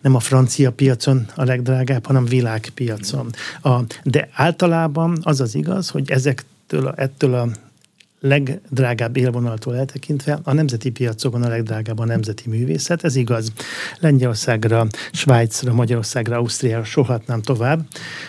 [0.00, 3.30] nem a francia piacon a legdrágább, hanem világpiacon.
[3.62, 7.48] A, de általában az az igaz, hogy ezektől, ettől a
[8.20, 13.04] legdrágább élvonaltól eltekintve a nemzeti piacokon a legdrágább a nemzeti művészet.
[13.04, 13.52] Ez igaz
[13.98, 17.86] Lengyelországra, Svájcra, Magyarországra, Ausztriára, sohatnám tovább.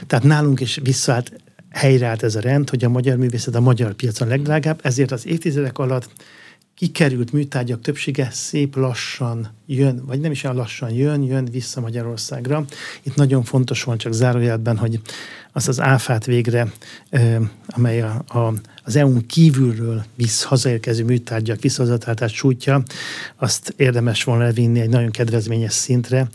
[0.08, 1.32] Tehát nálunk is visszaállt
[1.72, 5.78] helyreállt ez a rend, hogy a magyar művészet a magyar piacon legdrágább, ezért az évtizedek
[5.78, 6.10] alatt
[6.78, 12.66] kikerült műtárgyak többsége szép lassan jön, vagy nem is olyan lassan jön, jön vissza Magyarországra.
[13.04, 15.00] Itt nagyon fontos van csak zárójelben, hogy
[15.52, 16.72] az az áfát végre,
[17.68, 18.54] amely a, a,
[18.88, 22.84] az EU-n kívülről visz hazaérkező műtárgyak visszahozatáltát sújtja,
[23.36, 26.28] azt érdemes volna levinni egy nagyon kedvezményes szintre,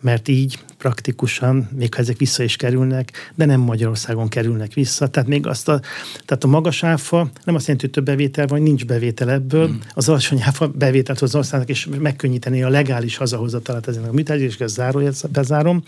[0.00, 5.08] mert így praktikusan, még ha ezek vissza is kerülnek, de nem Magyarországon kerülnek vissza.
[5.08, 5.80] Tehát még azt a,
[6.24, 9.68] tehát a magas áfa nem azt jelenti, hogy több bevétel van, nincs bevétel ebből.
[9.68, 9.74] Mm.
[9.94, 14.48] Az alacsony áfa bevételt hoz az országnak, és megkönnyíteni a legális hazahozatalat ezen a műtárgyak,
[14.48, 15.82] és ezt záróját bezárom.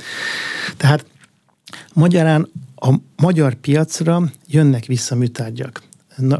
[0.77, 1.05] Tehát
[1.93, 5.89] magyarán a magyar piacra jönnek vissza műtárgyak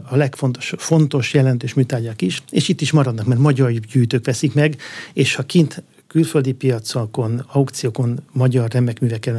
[0.03, 4.77] a legfontos, fontos, jelentős műtárgyak is, és itt is maradnak, mert magyar gyűjtők veszik meg,
[5.13, 9.31] és ha kint külföldi piacokon, aukciókon magyar remek művek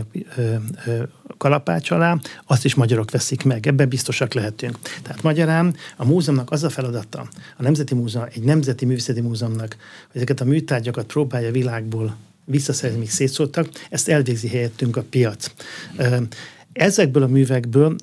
[1.37, 4.79] kalapács alá, azt is magyarok veszik meg, ebben biztosak lehetünk.
[5.01, 7.27] Tehát magyarán a múzeumnak az a feladata,
[7.57, 9.75] a Nemzeti Múzeum, egy Nemzeti Művészeti Múzeumnak,
[10.11, 15.51] hogy ezeket a műtárgyakat próbálja világból visszaszerezni, még szétszóltak, ezt elvégzi helyettünk a piac.
[16.73, 17.95] Ezekből a művekből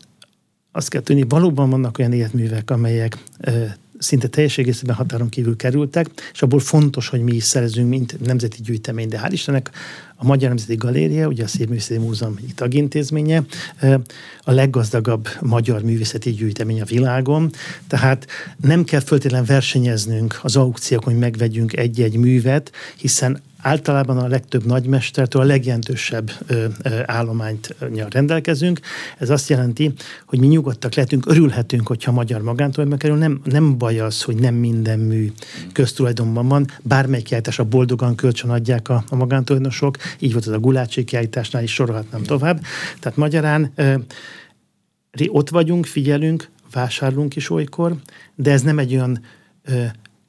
[0.73, 3.19] azt kell tudni, valóban vannak olyan életművek, amelyek
[3.99, 8.63] szinte teljes egészében határon kívül kerültek, és abból fontos, hogy mi is szerezünk, mint nemzeti
[8.63, 9.09] gyűjtemény.
[9.09, 9.71] De hál' Istennek
[10.17, 13.45] a Magyar Nemzeti Galéria, ugye a Szépművészeti Múzeum tagintézménye,
[14.43, 17.53] a leggazdagabb magyar művészeti gyűjtemény a világon,
[17.87, 18.27] tehát
[18.61, 25.43] nem kell föltétlenül versenyeznünk az aukciókon, hogy megvegyünk egy-egy művet, hiszen általában a legtöbb nagymestertől
[25.43, 27.75] a legjelentősebb ö, ö, állományt
[28.09, 28.81] rendelkezünk.
[29.19, 29.93] Ez azt jelenti,
[30.27, 33.17] hogy mi nyugodtak lehetünk, örülhetünk, hogyha magyar magántulajdonban kerül.
[33.17, 35.33] Nem, nem baj az, hogy nem minden mű
[35.73, 36.67] köztulajdonban van.
[36.83, 39.97] Bármelyik kiállításra boldogan kölcsön adják a, a magántulajdonosok.
[40.19, 42.61] Így volt az a Gulácsi kiállításnál is sorolhatnám tovább.
[43.01, 43.95] Tehát magyarán ö,
[45.27, 47.95] ott vagyunk, figyelünk, vásárlunk is olykor,
[48.35, 49.21] de ez nem egy olyan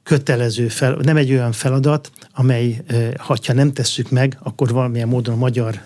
[0.02, 2.82] kötelező fel, nem egy olyan feladat, amely,
[3.16, 5.80] ha nem tesszük meg, akkor valamilyen módon a magyar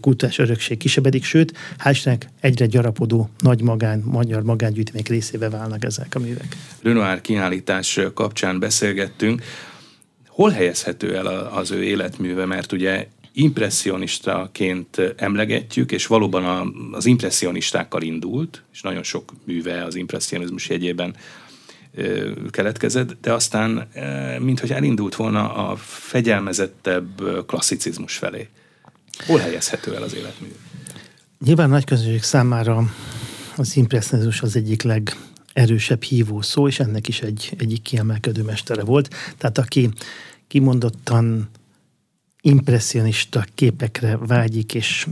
[0.00, 1.52] kultúrás örökség kisebedik, sőt,
[1.84, 6.56] hál' egyre gyarapodó nagy magán, magyar magángyűjtemények részébe válnak ezek a művek.
[6.82, 9.42] Renoir kiállítás kapcsán beszélgettünk.
[10.28, 18.62] Hol helyezhető el az ő életműve, mert ugye impressionistaként emlegetjük, és valóban az impressionistákkal indult,
[18.72, 21.14] és nagyon sok műve az impressionizmus jegyében
[22.50, 23.88] keletkezett, de aztán
[24.38, 28.48] minthogy elindult volna a fegyelmezettebb klasszicizmus felé.
[29.26, 30.52] Hol helyezhető el az életmű?
[31.44, 32.94] Nyilván nagy közönség számára
[33.56, 39.14] az impressionizmus az egyik legerősebb hívó szó, és ennek is egy, egyik kiemelkedő mestere volt.
[39.38, 39.90] Tehát aki
[40.46, 41.48] kimondottan
[42.40, 45.06] impressionista képekre vágyik, és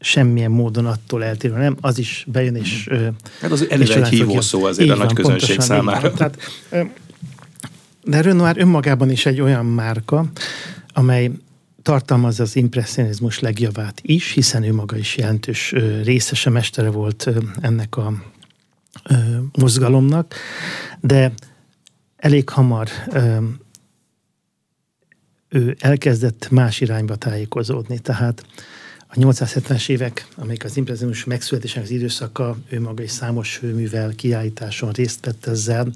[0.00, 2.90] semmilyen módon attól eltérő, nem, az is bejön és...
[3.40, 6.12] Hát az elég egy hívó szó azért a nagy közönség számára.
[6.12, 6.38] Tehát,
[8.04, 10.30] de Renoir önmagában is egy olyan márka,
[10.92, 11.30] amely
[11.82, 17.28] tartalmazza az impressionizmus legjavát is, hiszen ő maga is jelentős részese, mestere volt
[17.60, 18.12] ennek a
[19.52, 20.34] mozgalomnak,
[21.00, 21.32] de
[22.16, 22.88] elég hamar
[25.48, 28.44] ő elkezdett más irányba tájékozódni, tehát
[29.16, 34.90] a 870-es évek, amelyik az impressionizmus megszületésének az időszaka, ő maga is számos hőművel, kiállításon
[34.90, 35.88] részt vett ezzel,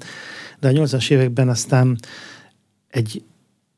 [0.59, 1.97] de a 80-as években aztán
[2.87, 3.23] egy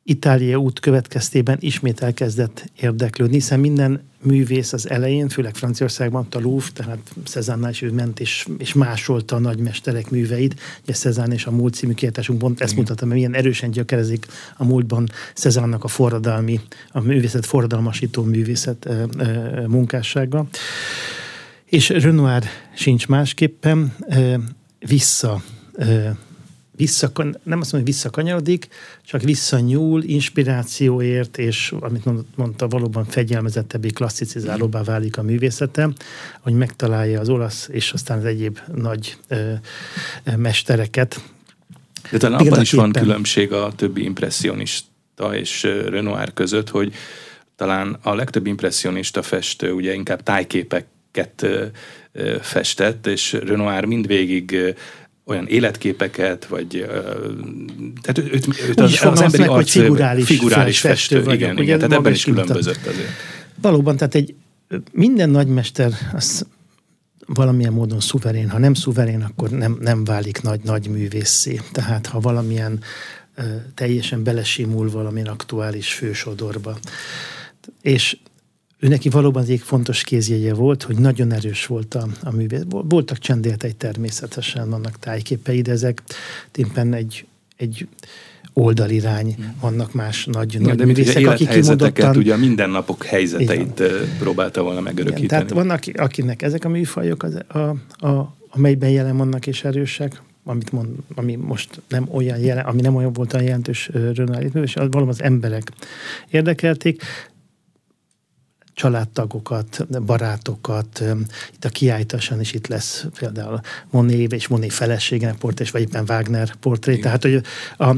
[0.06, 6.72] Itália út következtében ismét elkezdett érdeklődni, hiszen minden művész az elején, főleg Franciaországban, a Louvre,
[6.74, 10.60] tehát Cezannál is ő ment és, és másolta a nagymesterek műveit.
[10.84, 14.26] Ugye Cezanne és a múlt című kiáltásunk pont ezt mutatta, mert milyen erősen gyökerezik
[14.58, 20.48] a múltban Cezannak a forradalmi, a művészet forradalmasító művészet ö, ö, munkássága.
[21.66, 22.44] És Renoir
[22.76, 24.36] sincs másképpen, ö,
[24.80, 26.10] vissza ö,
[26.76, 28.68] vissza, nem azt mondom, hogy visszakanyarodik,
[29.06, 35.90] csak visszanyúl inspirációért, és amit mondta, valóban fegyelmezettebbé, klasszicizálóbbá válik a művészete,
[36.40, 39.54] hogy megtalálja az olasz és aztán az egyéb nagy ö,
[40.24, 41.22] ö, mestereket.
[42.12, 46.94] De talán abban is van különbség a többi impressionista és Renoir között, hogy
[47.56, 51.48] talán a legtöbb impressionista festő ugye inkább tájképeket
[52.42, 54.76] festett, és Renoir mindvégig
[55.26, 56.86] olyan életképeket, vagy
[58.02, 61.80] tehát őt, őt az, az, emberi arc, hogy figurális, figurális festő, festő vagyok, igen, igen,
[61.80, 63.10] tehát ebben is különbözött azért.
[63.62, 64.36] Valóban, tehát egy
[64.92, 66.46] minden nagymester az
[67.26, 68.50] valamilyen módon szuverén.
[68.50, 71.62] Ha nem szuverén, akkor nem, nem válik nagy, nagy művészé.
[71.72, 72.80] Tehát ha valamilyen
[73.76, 76.78] teljesen belesimul valamilyen aktuális fősodorba.
[77.82, 78.18] És
[78.90, 82.62] neki valóban egyik fontos kézjegye volt, hogy nagyon erős volt a, a művész.
[82.70, 86.02] Voltak csendéltei természetesen, vannak tájképei, de ezek
[86.52, 87.26] tényleg egy
[87.58, 87.88] egy
[88.54, 92.18] oldalirány, vannak más nagy, ja, nagy de művészek, akik kimondottan...
[92.18, 93.92] ugye a mindennapok helyzeteit igen.
[94.20, 95.26] próbálta volna megörökíteni.
[95.26, 97.58] Igen, tehát vannak, akinek ezek a műfajok az, a,
[98.08, 102.96] a, amelyben jelen vannak és erősek, amit mond, ami most nem olyan jelen, ami nem
[102.96, 105.72] olyan volt a jelentős Rönálít és az valóban az emberek
[106.30, 107.02] érdekelték
[108.74, 111.04] családtagokat, barátokat,
[111.54, 113.60] itt a kiállításon is itt lesz például
[113.90, 117.04] Monet és Monet feleségének portré, vagy éppen Wagner portré, Igen.
[117.04, 117.42] tehát hogy
[117.78, 117.96] a,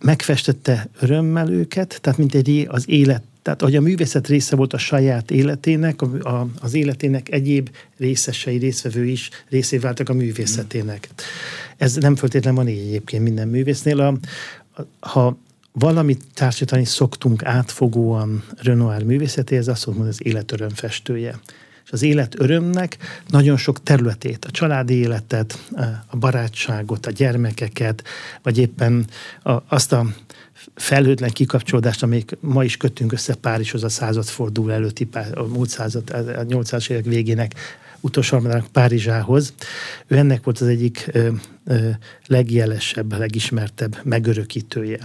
[0.00, 4.78] megfestette örömmel őket, tehát mint egy az élet, tehát hogy a művészet része volt a
[4.78, 11.08] saját életének, a, a, az életének egyéb részesei, részvevő is részé váltak a művészetének.
[11.76, 14.00] Ez nem feltétlenül van így egyébként minden művésznél.
[14.00, 14.06] A,
[14.74, 15.36] a, ha
[15.78, 21.38] valamit társítani szoktunk átfogóan Renoir művészetéhez, azt mondom, hogy az életöröm festője.
[21.84, 22.96] És az életörömnek
[23.28, 25.58] nagyon sok területét, a családi életet,
[26.06, 28.02] a barátságot, a gyermekeket,
[28.42, 29.06] vagy éppen
[29.68, 30.06] azt a
[30.74, 36.42] felhőtlen kikapcsolódást, amelyik ma is kötünk össze Párizshoz a századforduló előtti, a múlt század, a
[36.42, 37.54] 800 évek végének
[38.00, 39.52] utolsó Párizsához.
[40.06, 41.28] Ő ennek volt az egyik ö,
[41.64, 41.88] ö,
[42.26, 44.98] legjelesebb, legismertebb megörökítője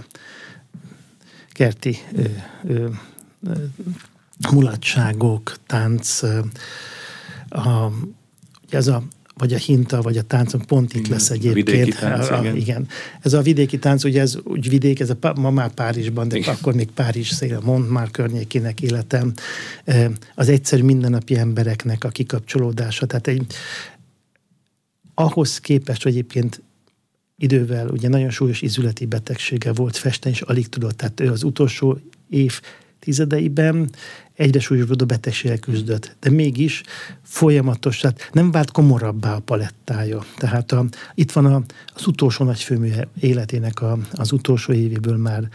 [1.54, 2.22] kerti ö,
[2.64, 2.88] ö,
[4.50, 6.22] mulatságok, tánc,
[7.48, 7.92] a,
[8.70, 9.02] ez a
[9.36, 11.66] vagy a hinta, vagy a táncon pont itt lesz egyébként.
[11.66, 12.56] Vidéki tánc, a, igen.
[12.56, 12.88] igen.
[13.20, 16.54] Ez a vidéki tánc, ugye ez úgy vidék, ez a, ma már Párizsban, de igen.
[16.54, 19.32] akkor még Párizs szél, mond már környékének életem.
[20.34, 23.06] Az egyszerű mindennapi embereknek a kikapcsolódása.
[23.06, 23.46] Tehát egy,
[25.14, 26.62] ahhoz képest, hogy egyébként
[27.36, 30.96] idővel ugye nagyon súlyos izületi betegsége volt, festeni és alig tudott.
[30.96, 31.98] Tehát ő az utolsó
[32.30, 32.60] év
[32.98, 33.90] tizedeiben
[34.34, 36.82] egyre súlyosbodó betegséggel küzdött, de mégis
[37.22, 40.24] folyamatos, tehát nem vált komorabbá a palettája.
[40.36, 41.62] Tehát a, itt van a,
[41.94, 45.48] az utolsó nagy főmű életének a, az utolsó évéből már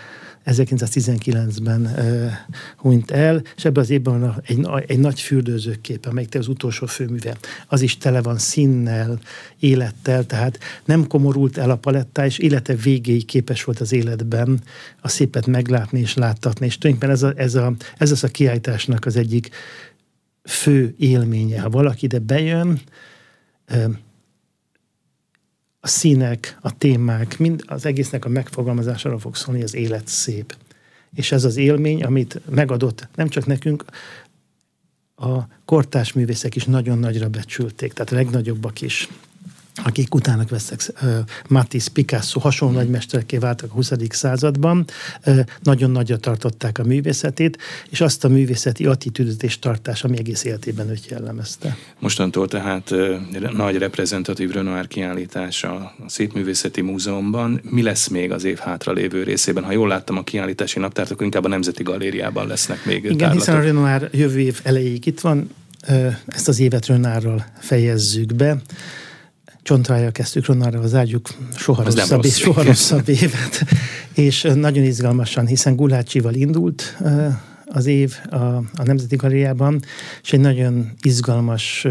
[0.52, 2.32] 1919-ben uh,
[2.78, 7.38] hunyt el, és ebben az évben egy, egy nagy fürdőzőkép, amelyik az utolsó főműve.
[7.68, 9.20] Az is tele van színnel,
[9.60, 14.62] élettel, tehát nem komorult el a palettá, és élete végéig képes volt az életben
[15.02, 16.66] a szépet meglátni és láttatni.
[16.66, 19.50] És tulajdonképpen ez, a, ez, a, ez az a kiállításnak az egyik
[20.44, 21.62] fő élménye.
[21.62, 22.82] Ha valaki ide bejön,
[25.80, 30.56] a színek, a témák, mind az egésznek a megfogalmazására fog szólni, az élet szép.
[31.14, 33.86] És ez az élmény, amit megadott nem csak nekünk,
[35.16, 39.08] a kortás művészek is nagyon nagyra becsülték, tehát a legnagyobbak is
[39.84, 40.94] akik utána veszek,
[41.48, 43.92] Matisse, Picasso hasonló nagy mestereké váltak a 20.
[44.10, 44.86] században,
[45.64, 47.58] nagyon nagyra tartották a művészetét,
[47.90, 51.78] és azt a művészeti attitűdöt és tartás, ami egész életében őt jellemezte.
[52.00, 52.94] Mostantól tehát
[53.56, 57.62] nagy reprezentatív Renoir kiállítás a Szépművészeti Múzeumban.
[57.64, 59.64] Mi lesz még az év hátra lévő részében?
[59.64, 63.40] Ha jól láttam a kiállítási naptárt, akkor inkább a Nemzeti Galériában lesznek még Igen, tárlatok.
[63.40, 65.50] hiszen a Renoir jövő év elejéig itt van,
[66.28, 68.62] ezt az évet Renoirral fejezzük be
[69.62, 73.66] csontrájjal kezdtük Ronalra, az ágyuk soha az rosszabb, rossz, soha rosszabb évet.
[74.14, 76.98] És nagyon izgalmasan, hiszen Gulácsival indult
[77.66, 79.82] az év a, a Nemzeti Galériában,
[80.24, 81.88] és egy nagyon izgalmas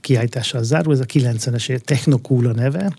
[0.00, 2.94] kiállítással zárul, ez a 90-es év Technokúla neve.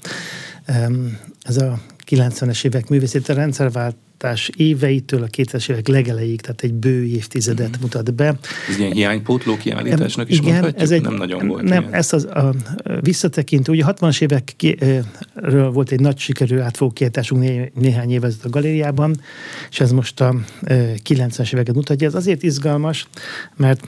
[1.41, 1.79] Ez a
[2.09, 7.81] 90-es évek művészeti rendszervált gyártás éveitől a 2000-es évek legelejéig, tehát egy bő évtizedet mm.
[7.81, 8.37] mutat be.
[8.69, 10.81] Ez ilyen hiánypótló kiállításnak is igen, mondhatjuk?
[10.81, 11.93] Ez egy, nem nagyon volt Nem, ilyen.
[11.93, 12.53] ezt az, a,
[13.01, 19.21] visszatekintő, ugye 60-as évekről volt egy nagy sikerű átfogó kiállításunk né, néhány éve a galériában,
[19.69, 22.07] és ez most a 90-es éveket mutatja.
[22.07, 23.07] Ez azért izgalmas,
[23.55, 23.87] mert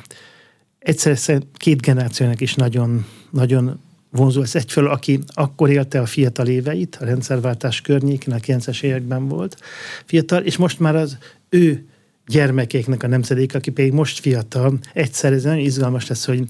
[0.79, 3.79] egyszerűen két generációnak is nagyon, nagyon
[4.11, 4.41] vonzó.
[4.41, 9.57] Ez egyfelől, aki akkor élte a fiatal éveit, a rendszerváltás környékén, a 90-es években volt
[10.05, 11.17] fiatal, és most már az
[11.49, 11.85] ő
[12.27, 16.43] gyermekéknek a nemzedék, aki pedig most fiatal, egyszer ez nagyon izgalmas lesz, hogy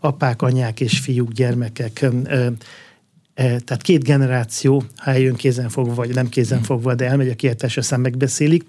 [0.00, 2.46] apák, anyák és fiúk, gyermekek, ö, ö,
[3.34, 8.64] tehát két generáció, ha eljön kézenfogva, vagy nem kézenfogva, de elmegy a kiértésre, aztán megbeszélik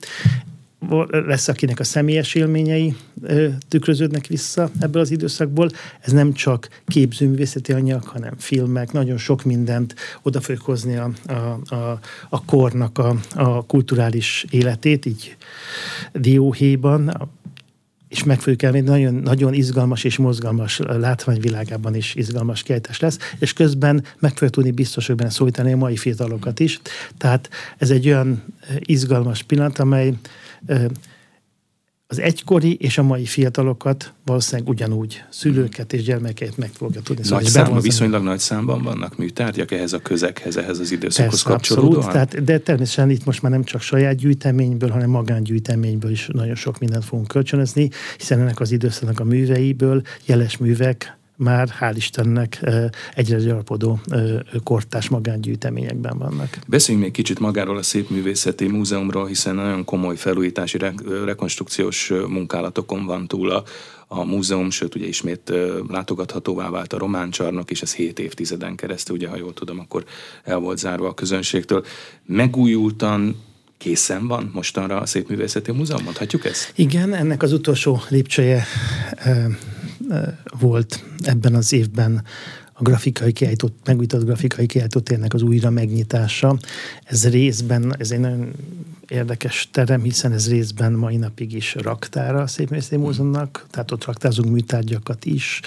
[1.10, 2.96] lesz, akinek a személyes élményei
[3.68, 5.70] tükröződnek vissza ebből az időszakból.
[6.02, 11.74] Ez nem csak képzőművészeti anyag, hanem filmek, nagyon sok mindent oda fogjuk hozni a, a,
[11.76, 15.36] a, a kornak a, a kulturális életét, így
[16.14, 17.30] dióhéjban,
[18.16, 23.54] és meg fogjuk elmenni, nagyon, nagyon izgalmas és mozgalmas látványvilágában is izgalmas kiállítás lesz, és
[23.54, 26.80] közben meg fogjuk tudni biztos, hogy benne szólítani a mai fiatalokat is.
[27.18, 28.44] Tehát ez egy olyan
[28.80, 30.14] izgalmas pillanat, amely
[32.08, 37.24] az egykori és a mai fiatalokat valószínűleg ugyanúgy szülőket és gyermekeket meg fogja tudni.
[37.24, 41.50] Szóval nagy számban, viszonylag nagy számban vannak műtárgyak ehhez a közeghez, ehhez az időszakhoz Persze,
[41.50, 41.96] kapcsolódóan?
[41.96, 46.56] Abszolút, tehát, de természetesen itt most már nem csak saját gyűjteményből, hanem magángyűjteményből is nagyon
[46.56, 52.70] sok mindent fogunk kölcsönözni, hiszen ennek az időszaknak a műveiből jeles művek már hál' Istennek
[53.16, 54.00] egyre gyarapodó
[54.64, 56.58] kortás magángyűjteményekben vannak.
[56.68, 60.78] Beszéljünk még kicsit magáról a Szépművészeti Múzeumról, hiszen nagyon komoly felújítási,
[61.26, 63.64] rekonstrukciós munkálatokon van túl a,
[64.08, 65.52] a múzeum, sőt ugye ismét
[65.90, 70.04] látogathatóvá vált a román csarnok, és ez hét évtizeden keresztül, ugye ha jól tudom, akkor
[70.44, 71.86] el volt zárva a közönségtől.
[72.26, 73.36] Megújultan
[73.78, 76.72] készen van mostanra a Szépművészeti Múzeum, mondhatjuk ezt?
[76.76, 78.66] Igen, ennek az utolsó lépcsője
[80.60, 82.24] volt ebben az évben
[82.78, 86.58] a grafikai kiállított, megújított grafikai kiállított az újra megnyitása.
[87.04, 88.52] Ez részben, ez egy nagyon
[89.08, 94.52] érdekes terem, hiszen ez részben mai napig is raktára a Szépművészeti Múzeumnak, tehát ott raktázunk
[94.52, 95.60] műtárgyakat is,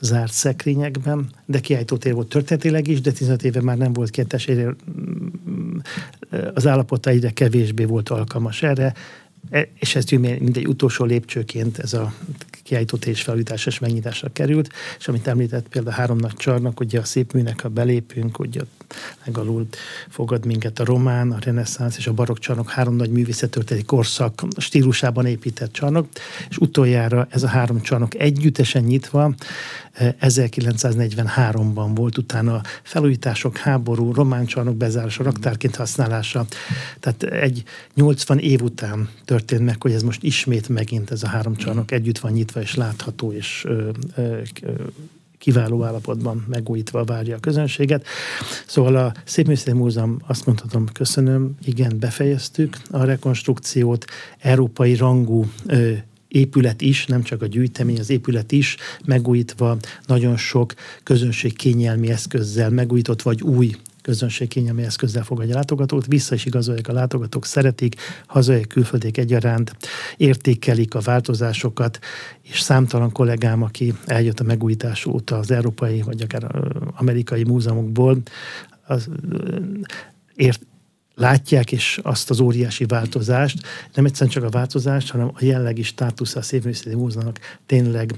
[0.00, 4.48] zárt szekrényekben, de tér volt történetileg is, de 15 éve már nem volt kétes,
[6.54, 8.94] az állapota egyre kevésbé volt alkalmas erre,
[9.78, 12.14] és ez mindegy utolsó lépcsőként ez a
[12.62, 16.98] kiállított és felújításra és megnyitásra került, és amit említett például a három nagy csarnak, ugye
[16.98, 18.60] a szép műnek, ha belépünk, ugye
[19.24, 19.66] legalul
[20.08, 25.26] fogad minket a román, a reneszánsz és a barokk csarnok három nagy művészettörténeti korszak stílusában
[25.26, 26.08] épített csarnok,
[26.48, 29.34] és utoljára ez a három csarnok együttesen nyitva
[30.20, 36.46] 1943-ban volt, utána felújítások, háború, román csarnok bezárása, raktárként használása.
[37.00, 37.62] Tehát egy
[37.94, 42.18] 80 év után történt meg, hogy ez most ismét megint ez a három csarnok együtt
[42.18, 44.40] van nyitva és látható és ö, ö,
[45.44, 48.06] kiváló állapotban megújítva várja a közönséget.
[48.66, 54.04] Szóval a Szépművészeti Múzeum azt mondhatom, köszönöm, igen, befejeztük a rekonstrukciót,
[54.38, 55.92] európai rangú ö,
[56.28, 59.76] épület is, nem csak a gyűjtemény, az épület is megújítva
[60.06, 66.34] nagyon sok közönség kényelmi eszközzel megújított vagy új közönség kényelmi eszközzel fogadja a látogatót, vissza
[66.34, 67.94] is igazolják a látogatók, szeretik,
[68.26, 69.76] hazai külföldiek egyaránt,
[70.16, 71.98] értékelik a változásokat,
[72.42, 76.46] és számtalan kollégám, aki eljött a megújítás óta az európai vagy akár
[76.96, 78.18] amerikai múzeumokból,
[78.86, 79.08] az,
[80.34, 80.60] ért,
[81.14, 86.38] látják és azt az óriási változást, nem egyszerűen csak a változást, hanem a jellegi státusza
[86.38, 88.14] a Szépművészeti Múzeumnak tényleg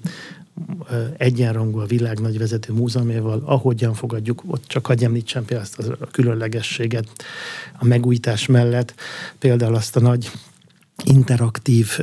[1.17, 6.07] egyenrangú a világ nagy vezető múzeumával, ahogyan fogadjuk, ott csak hagyj említsem például azt a
[6.07, 7.09] különlegességet
[7.79, 8.95] a megújítás mellett,
[9.39, 10.31] például azt a nagy
[11.05, 11.99] interaktív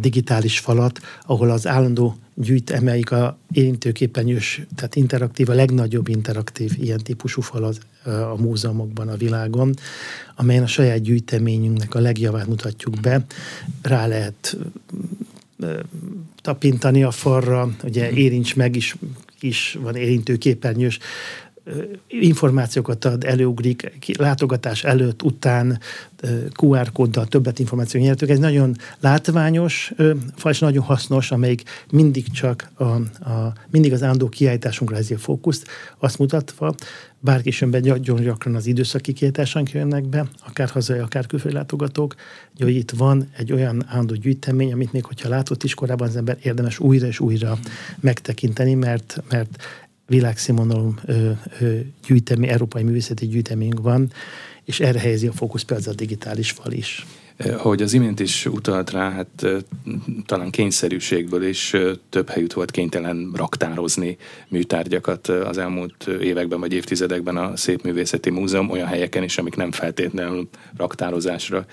[0.00, 6.98] digitális falat, ahol az állandó gyűjt, emeljük a érintőképernyős, tehát interaktív, a legnagyobb interaktív ilyen
[6.98, 9.74] típusú fal az, a múzeumokban a világon,
[10.36, 13.24] amelyen a saját gyűjteményünknek a legjavát mutatjuk be.
[13.82, 14.56] Rá lehet
[16.42, 18.16] tapintani a falra, ugye mhm.
[18.16, 18.96] érints meg is,
[19.40, 20.98] is van érintőképernyős
[22.06, 25.80] információkat ad, előugrik, látogatás előtt, után,
[26.62, 28.28] QR kóddal többet információ nyertük.
[28.28, 29.92] Ez nagyon látványos,
[30.44, 35.66] és nagyon hasznos, amelyik mindig csak a, a mindig az állandó kiállításunkra helyezi a fókuszt,
[35.98, 36.74] azt mutatva,
[37.20, 42.14] bárki jön be, nagyon gyakran az időszaki kiállításánk jönnek be, akár hazai, akár külföldi látogatók,
[42.58, 46.38] hogy itt van egy olyan állandó gyűjtemény, amit még hogyha látott is korábban az ember
[46.42, 47.58] érdemes újra és újra
[48.00, 49.62] megtekinteni, mert, mert
[50.10, 50.94] világszínvonalú
[52.06, 54.12] gyűjtemény, európai művészeti gyűjtemény van,
[54.64, 57.06] és erre helyezi a fókusz például a digitális fal is.
[57.38, 59.46] Ahogy az imént is utalt rá, hát
[60.26, 61.76] talán kényszerűségből is
[62.08, 64.16] több helyütt volt kénytelen raktározni
[64.48, 70.48] műtárgyakat az elmúlt években vagy évtizedekben a Szépművészeti Múzeum olyan helyeken is, amik nem feltétlenül
[70.76, 71.66] raktározásra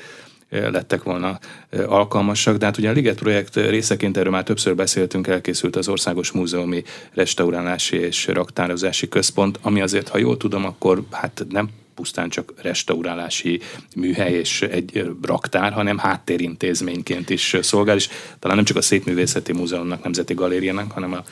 [0.50, 1.40] lettek volna
[1.88, 2.58] alkalmasak.
[2.58, 6.84] De hát ugye a Liget projekt részeként erről már többször beszéltünk, elkészült az Országos Múzeumi
[7.14, 13.62] Restaurálási és Raktározási Központ, ami azért, ha jól tudom, akkor hát nem pusztán csak restaurálási
[13.96, 20.04] műhely és egy raktár, hanem háttérintézményként is szolgál, és talán nem csak a Szépművészeti Múzeumnak,
[20.04, 21.24] Nemzeti Galériának, hanem a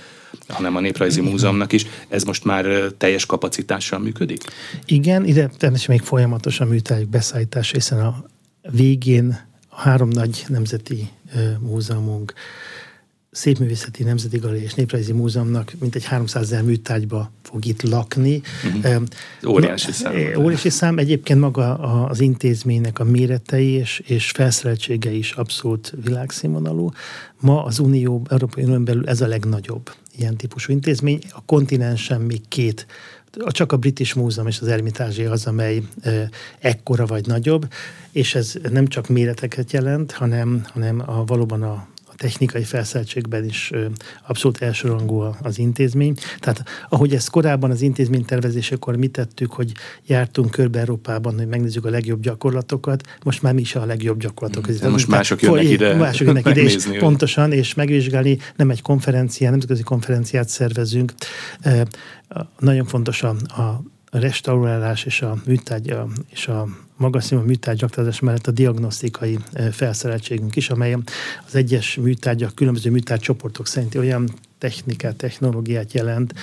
[0.47, 1.85] hanem a Néprajzi Múzeumnak is.
[2.07, 2.65] Ez most már
[2.97, 4.41] teljes kapacitással működik?
[4.85, 8.25] Igen, ide természetesen még folyamatosan műtárgyak beszállítás, hiszen a
[8.71, 9.39] végén
[9.69, 11.09] a három nagy nemzeti
[11.59, 12.33] múzeumunk,
[13.35, 18.41] Szépművészeti Nemzeti Galéria és Néprajzi Múzeumnak mintegy 300 ezer műtárgyba fog itt lakni.
[18.75, 19.03] Uh-huh.
[19.47, 20.13] Óriási szám.
[20.37, 20.97] Óriási szám.
[20.97, 26.91] Egyébként maga az intézménynek a méretei és, és felszereltsége is abszolút világszínvonalú.
[27.39, 31.19] Ma az Unió, Európai Unión belül ez a legnagyobb ilyen típusú intézmény.
[31.29, 32.85] A kontinensen még két
[33.47, 35.81] csak a British Múzeum és az Ermitázsi az, amely
[36.59, 37.67] ekkora vagy nagyobb,
[38.11, 43.71] és ez nem csak méreteket jelent, hanem, hanem a, valóban a, technikai felszereltségben is
[44.27, 46.15] abszolút elsőrangú az intézmény.
[46.39, 49.71] Tehát ahogy ezt korábban az intézmény tervezésekor mi tettük, hogy
[50.05, 54.87] jártunk körbe Európában, hogy megnézzük a legjobb gyakorlatokat, most már mi is a legjobb gyakorlatok.
[54.87, 55.95] Mm, most mások jönnek ide.
[55.95, 61.13] Mások jönnek ide, és pontosan, és megvizsgálni, nem egy konferenciát, nemzetközi konferenciát szervezünk.
[62.59, 63.83] Nagyon fontos a, a
[64.19, 65.95] restaurálás és a műtárgy
[66.29, 69.39] és a magas színvonalú műtárgyaktározás mellett a diagnosztikai
[69.71, 70.97] felszereltségünk is, amely
[71.47, 76.33] az egyes műtárgyak, különböző műtárgycsoportok szerint olyan technikát, technológiát jelent,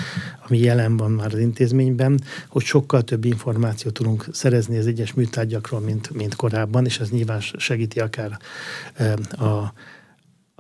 [0.49, 5.81] ami jelen van már az intézményben, hogy sokkal több információt tudunk szerezni az egyes műtárgyakról,
[5.81, 8.39] mint, mint korábban, és ez nyilván segíti akár
[9.31, 9.73] a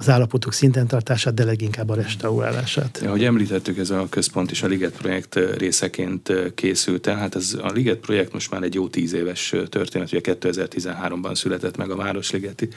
[0.02, 2.98] az állapotok szinten tartását, de leginkább a restaurálását.
[3.02, 7.16] Ja, ahogy említettük, ez a központ is a Liget projekt részeként készült el.
[7.16, 11.76] Hát ez a Liget projekt most már egy jó tíz éves történet, ugye 2013-ban született
[11.76, 12.68] meg a Városligeti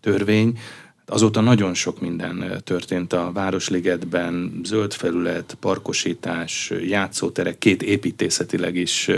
[0.00, 0.58] törvény.
[1.06, 9.10] Azóta nagyon sok minden történt a Városligetben, zöld felület, parkosítás, játszóterek, két építészetileg is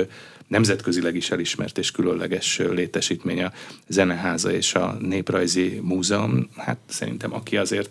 [0.49, 3.53] nemzetközileg is elismert és különleges létesítmény a
[3.87, 6.49] Zeneháza és a Néprajzi Múzeum.
[6.57, 7.91] Hát szerintem aki azért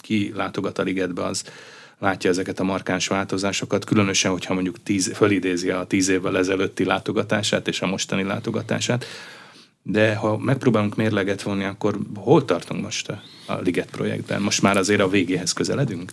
[0.00, 1.44] kilátogat a ligetbe, az
[1.98, 7.68] látja ezeket a markáns változásokat, különösen, hogyha mondjuk tíz, fölidézi a tíz évvel ezelőtti látogatását
[7.68, 9.04] és a mostani látogatását.
[9.82, 14.42] De ha megpróbálunk mérleget vonni, akkor hol tartunk most a, a Liget projektben?
[14.42, 16.12] Most már azért a végéhez közeledünk?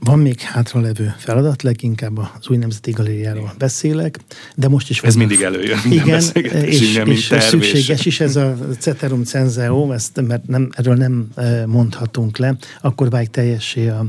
[0.00, 4.18] Van még hátralevő feladat, leginkább az új nemzeti galériáról beszélek,
[4.56, 5.02] de most is...
[5.02, 6.22] Ez mindig előjön Igen,
[6.52, 12.38] és, és szükséges is ez a Ceterum Censeo, ezt, mert nem, erről nem e, mondhatunk
[12.38, 14.06] le, akkor válik teljessé a,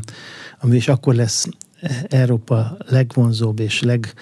[0.60, 1.48] ami és akkor lesz
[2.10, 4.14] Európa legvonzóbb és leg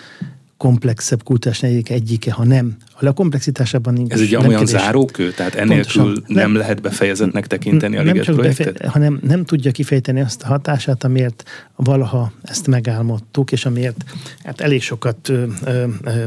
[0.60, 2.78] komplexebb kultúrás negyedék egyike, ha nem.
[3.01, 4.12] A komplexitásában nincs.
[4.12, 6.07] Ez egy olyan zárókő, tehát Pontosan.
[6.07, 8.74] nem, nem lehet befejezetnek tekinteni a Liget projektet?
[8.74, 11.43] Befe- hanem nem tudja kifejteni azt a hatását, amiért
[11.76, 14.03] valaha ezt megálmodtuk, és amiért
[14.43, 16.24] hát elég sokat ö, ö, ö,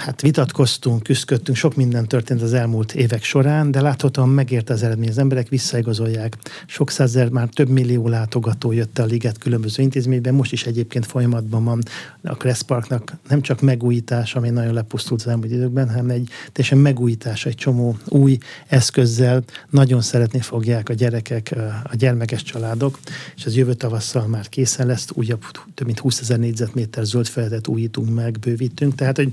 [0.00, 5.08] Hát vitatkoztunk, küzdködtünk, sok minden történt az elmúlt évek során, de láthatóan megért az eredmény.
[5.08, 6.36] Az emberek visszaigazolják.
[6.66, 11.64] Sok százezer, már több millió látogató jött a liget különböző intézményben, most is egyébként folyamatban
[11.64, 11.82] van
[12.22, 16.78] a Kressz Parknak nem csak megújítás, ami nagyon lepusztult az elmúlt időkben, hanem egy teljesen
[16.78, 22.98] megújítás, egy csomó új eszközzel nagyon szeretni fogják a gyerekek, a gyermekes családok,
[23.36, 25.44] és ez jövő tavasszal már készen lesz, újabb
[25.74, 29.32] több mint 20 ezer négyzetméter zöld felületet újítunk meg, bővítünk, tehát hogy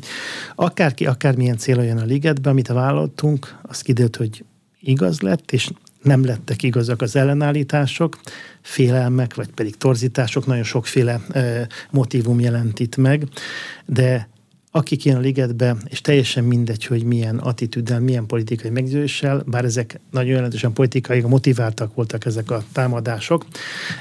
[0.60, 4.44] akárki, akármilyen cél olyan a ligetbe, amit vállaltunk, az kiderült, hogy
[4.80, 8.20] igaz lett, és nem lettek igazak az ellenállítások,
[8.62, 13.24] félelmek, vagy pedig torzítások, nagyon sokféle e, motivum jelent itt meg,
[13.86, 14.30] de
[14.78, 20.00] akik jön a ligetbe, és teljesen mindegy, hogy milyen attitűddel, milyen politikai meggyőzéssel, bár ezek
[20.12, 23.46] nagyon jelentősen politikai, motiváltak voltak ezek a támadások,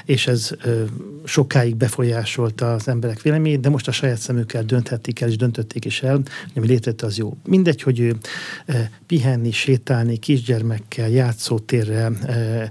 [0.05, 0.83] és ez ö,
[1.25, 6.03] sokáig befolyásolta az emberek véleményét, de most a saját szemükkel dönthetik el, és döntötték is
[6.03, 6.21] el,
[6.55, 7.37] ami létrejött, az jó.
[7.45, 8.15] Mindegy, hogy ő
[8.65, 8.73] ö,
[9.05, 12.63] pihenni, sétálni, kisgyermekkel, játszótérrel, ö,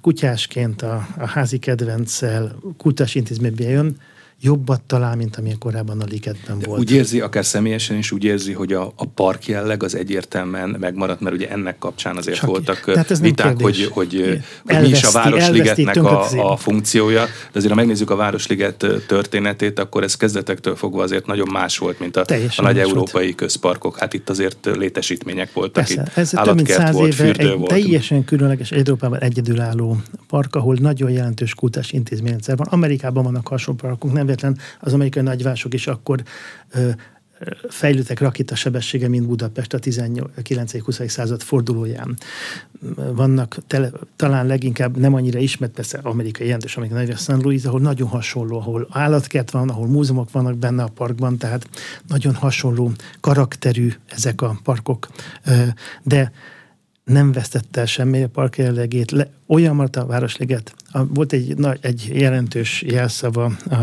[0.00, 3.96] kutyásként a, a házi kedvenccel, kultás intézménybe jön,
[4.40, 6.80] jobbat talál, mint amilyen korábban a ligetben volt.
[6.80, 11.20] Úgy érzi, akár személyesen is úgy érzi, hogy a, a park jelleg az egyértelműen megmaradt,
[11.20, 15.10] mert ugye ennek kapcsán azért Csak voltak ez viták, hogy, hogy, hogy mi is a
[15.10, 21.02] Városligetnek a, a funkciója, de azért ha megnézzük a Városliget történetét, akkor ez kezdetektől fogva
[21.02, 22.24] azért nagyon más volt, mint a,
[22.56, 23.34] a nagy európai volt.
[23.34, 23.98] közparkok.
[23.98, 26.28] Hát itt azért létesítmények voltak, Persze, itt ez
[26.66, 27.68] száz volt, éve egy volt.
[27.68, 29.96] teljesen különleges Európában egyedülálló
[30.28, 32.66] park, ahol nagyon jelentős kultás intézményrendszer van.
[32.70, 36.22] Amerikában vannak hasonló parkok, nem véletlen az amerikai nagyvások is akkor
[36.70, 36.90] ö,
[37.68, 41.08] fejlődtek rakétasebessége, mint Budapest a 19-20.
[41.08, 42.16] század fordulóján.
[42.94, 47.42] Vannak tele, talán leginkább nem annyira ismert, persze amerikai jelentős, amerikai nagy St.
[47.42, 51.68] Louis, ahol nagyon hasonló, ahol állatkert van, ahol múzeumok vannak benne a parkban, tehát
[52.08, 55.08] nagyon hasonló karakterű ezek a parkok.
[56.02, 56.32] De
[57.08, 59.10] nem vesztette el semmi a park jellegét.
[59.10, 60.74] Le, olyan maradt a Városliget.
[60.90, 63.74] A, volt egy, na, egy jelentős jelszava a,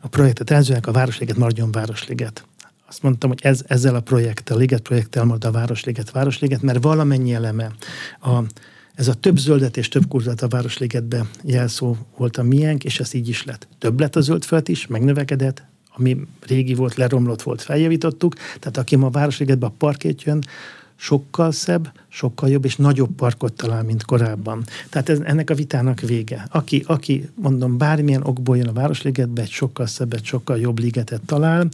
[0.00, 2.44] a projektet rendezőnek, a Városliget maradjon Városliget.
[2.88, 6.82] Azt mondtam, hogy ez, ezzel a projekttel, a Liget projekttel marad a Városliget, Városliget, mert
[6.82, 7.72] valamennyi eleme
[8.20, 8.38] a,
[8.94, 13.14] ez a több zöldet és több kurzat a Városligetbe jelszó volt a miénk, és ez
[13.14, 13.68] így is lett.
[13.78, 15.62] Több lett a zöld föld is, megnövekedett,
[15.96, 16.16] ami
[16.46, 18.34] régi volt, leromlott volt, feljavítottuk.
[18.34, 20.44] Tehát aki ma a Városligetbe a parkét jön,
[20.96, 24.64] sokkal szebb, sokkal jobb és nagyobb parkot talál, mint korábban.
[24.88, 26.46] Tehát ez, ennek a vitának vége.
[26.50, 31.68] Aki, aki, mondom, bármilyen okból jön a Városligetbe, egy sokkal szebbet, sokkal jobb ligetet talál.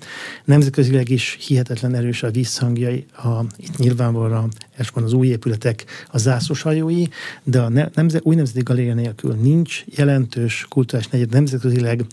[0.45, 6.62] Nemzetközileg is hihetetlen erős a visszhangjai, a, itt nyilvánvalóan elsősorban az új épületek, a zászlós
[6.62, 7.05] hajói,
[7.43, 12.05] de a ne, nemzet, új nemzeti galéria nélkül nincs jelentős kulturális negyed nemzetközileg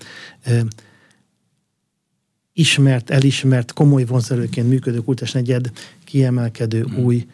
[2.57, 5.71] ismert, elismert, komoly vonzerőként működő kultúrás negyed
[6.07, 7.03] kiemelkedő hmm.
[7.03, 7.27] új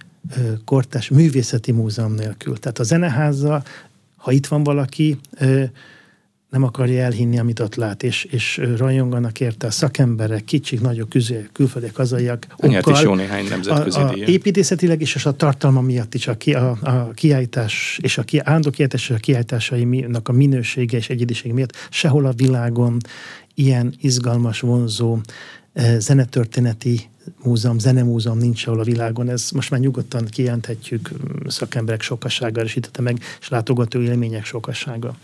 [0.65, 2.59] kortás művészeti múzeum nélkül.
[2.59, 3.63] Tehát a zeneháza,
[4.15, 5.19] ha itt van valaki,
[6.49, 11.47] nem akarja elhinni, amit ott lát, és, és rajonganak érte a szakemberek, kicsik, nagyok, küzé,
[11.51, 12.47] külföldiek, hazaiak.
[12.57, 16.37] Nyert is jó néhány nemzetközi a, a építészetileg is, és a tartalma miatt is a,
[16.37, 21.09] ki, a, a kiállítás és a ki, állandó kiállítás és a kiállításainak a minősége és
[21.09, 22.97] egyediség miatt sehol a világon
[23.55, 25.19] ilyen izgalmas, vonzó
[25.97, 27.09] zenetörténeti
[27.43, 29.29] múzeum, zenemúzeum nincs ahol a világon.
[29.29, 35.17] Ez most már nyugodtan kijelenthetjük mm, szakemberek sokasága erősítette meg, és látogató élmények sokasága.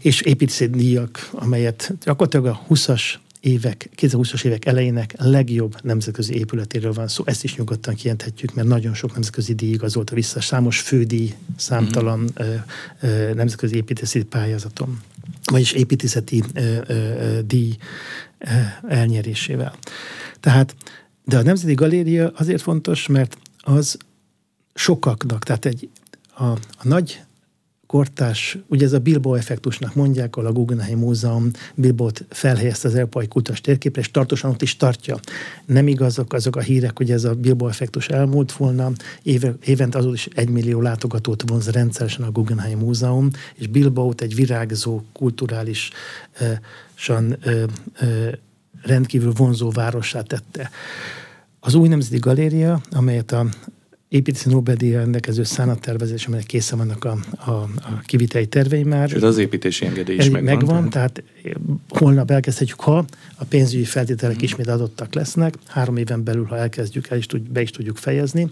[0.00, 3.02] És építészeti díjak, amelyet gyakorlatilag a 20-as
[3.40, 7.22] évek, 2020-as évek elejének legjobb nemzetközi épületéről van szó.
[7.26, 12.60] Ezt is nyugodtan kijelenthetjük, mert nagyon sok nemzetközi díj igazolta vissza, számos fődíj, számtalan mm-hmm.
[13.00, 15.00] ö, ö, nemzetközi építészeti pályázatom
[15.50, 17.76] vagyis építészeti ö, ö, díj
[18.88, 19.74] elnyerésével.
[20.40, 20.74] Tehát,
[21.24, 23.96] de a Nemzeti Galéria azért fontos, mert az
[24.74, 25.88] sokaknak, tehát egy,
[26.34, 27.20] a, a nagy
[27.90, 33.28] kortás, ugye ez a Bilbo effektusnak mondják, ahol a Guggenheim Múzeum Bilbot felhelyezte az európai
[33.28, 35.18] kultúrás térképre, és tartósan ott is tartja.
[35.66, 40.14] Nem igazok azok a hírek, hogy ez a Bilbo effektus elmúlt volna, éve, évente azóta
[40.14, 45.90] is egy millió látogatót vonz rendszeresen a Guggenheim Múzeum, és Bilbaot egy virágzó, kulturális,
[48.82, 50.70] rendkívül vonzó várossá tette.
[51.60, 53.46] Az új nemzeti galéria, amelyet a
[54.08, 59.08] építési Nobel-díjra rendelkező szánattervezés, amelyek készen vannak a, a, a kiviteli tervei már.
[59.08, 60.56] Sőt, az építési engedély is megvan.
[60.56, 61.22] Megvan, tehát
[61.88, 63.04] holnap elkezdhetjük, ha
[63.36, 64.44] a pénzügyi feltételek hmm.
[64.44, 68.50] ismét adottak lesznek, három éven belül, ha elkezdjük, el is tud, be is tudjuk fejezni.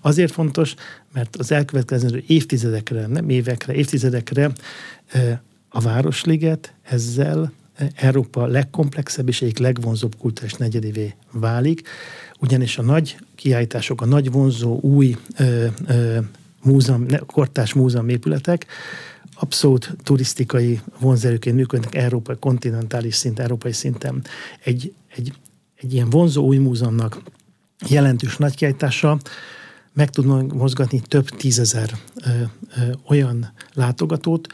[0.00, 0.74] Azért fontos,
[1.12, 4.52] mert az elkövetkező évtizedekre, nem évekre, évtizedekre
[5.68, 7.52] a Városliget ezzel
[7.94, 11.88] Európa legkomplexebb és egyik legvonzóbb kultúrás negyedévé válik,
[12.38, 16.18] ugyanis a nagy kiállítások, a nagy vonzó új ö, ö,
[16.62, 18.66] múzeum, kortás múzeum épületek
[19.34, 24.24] abszolút turisztikai vonzerőként működnek európai, kontinentális szint, európai szinten.
[24.64, 25.32] Egy, egy,
[25.74, 27.22] egy ilyen vonzó új múzeumnak
[27.88, 29.18] jelentős nagy kiállítása
[29.92, 31.90] meg tud mozgatni több tízezer
[32.24, 32.28] ö,
[32.76, 34.46] ö, olyan látogatót,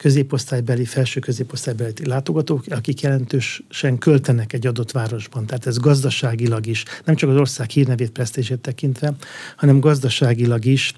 [0.00, 5.46] középosztálybeli, felső középosztálybeli látogatók, akik jelentősen költenek egy adott városban.
[5.46, 9.14] Tehát ez gazdaságilag is, nem csak az ország hírnevét, presztését tekintve,
[9.56, 10.94] hanem gazdaságilag is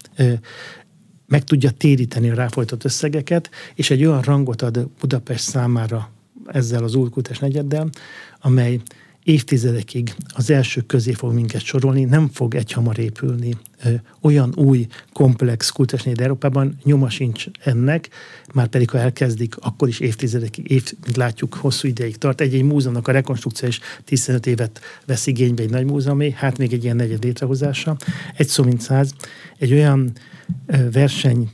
[1.26, 6.10] meg tudja téríteni a ráfolytott összegeket, és egy olyan rangot ad Budapest számára
[6.46, 7.88] ezzel az újkultás negyeddel,
[8.40, 8.80] amely
[9.24, 13.56] évtizedekig az első közé fog minket sorolni, nem fog egyhamar épülni.
[14.20, 18.08] Olyan új, komplex kultúrásnéd Európában nyoma sincs ennek,
[18.54, 22.40] már pedig ha elkezdik, akkor is évtizedekig, év, mint látjuk, hosszú ideig tart.
[22.40, 26.84] Egy-egy múzeumnak a rekonstrukció is 15 évet vesz igénybe egy nagy múzeumé, hát még egy
[26.84, 27.96] ilyen negyed létrehozása.
[28.36, 29.14] Egy szó mint száz.
[29.58, 30.12] Egy olyan
[30.92, 31.50] verseny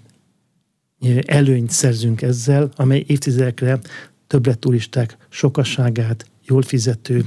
[1.26, 3.78] előnyt szerzünk ezzel, amely évtizedekre
[4.26, 7.26] többlet turisták sokasságát, jól fizető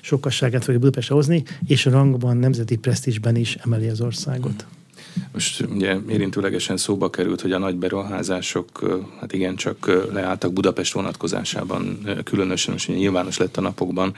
[0.00, 4.66] sokasságát fogja Budapestre hozni, és rangban, nemzeti presztízsben is emeli az országot.
[5.32, 11.98] Most ugye érintőlegesen szóba került, hogy a nagy beruházások hát igen csak leálltak Budapest vonatkozásában,
[12.24, 14.14] különösen most nyilvános lett a napokban,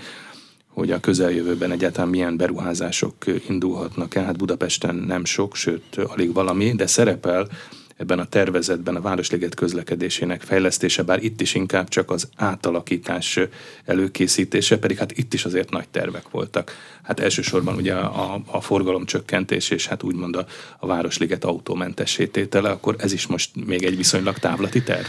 [0.66, 3.14] hogy a közeljövőben egyáltalán milyen beruházások
[3.48, 4.24] indulhatnak el.
[4.24, 7.48] Hát Budapesten nem sok, sőt alig valami, de szerepel
[7.96, 13.38] ebben a tervezetben a Városliget közlekedésének fejlesztése, bár itt is inkább csak az átalakítás
[13.84, 16.72] előkészítése, pedig hát itt is azért nagy tervek voltak.
[17.02, 20.46] Hát elsősorban ugye a, a forgalomcsökkentés és hát úgymond a,
[20.78, 25.06] a Városliget autómentesítétele, akkor ez is most még egy viszonylag távlati terv.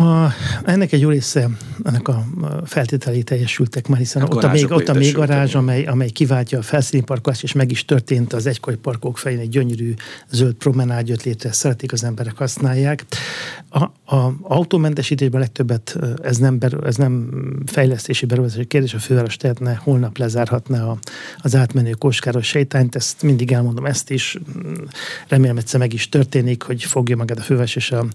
[0.00, 0.32] A,
[0.64, 1.48] ennek egy jó része,
[1.84, 2.26] ennek a
[2.64, 6.58] feltételei teljesültek már, hiszen a ott a még, ott a még garázs, amely, amely kiváltja
[6.58, 9.94] a felszíni parkolást, és meg is történt az egykori parkok fején egy gyönyörű
[10.30, 13.04] zöld promenád jött létre, szeretik az emberek használják.
[13.68, 13.82] A,
[14.16, 17.30] a autómentesítésben legtöbbet ez nem, beru, ez nem
[17.66, 20.98] fejlesztési beruházási kérdés, a főváros tehetne, holnap lezárhatna a,
[21.38, 24.38] az átmenő koskáros sejtányt, ezt mindig elmondom, ezt is
[25.28, 28.06] remélem egyszer meg is történik, hogy fogja magad a főváros, és a,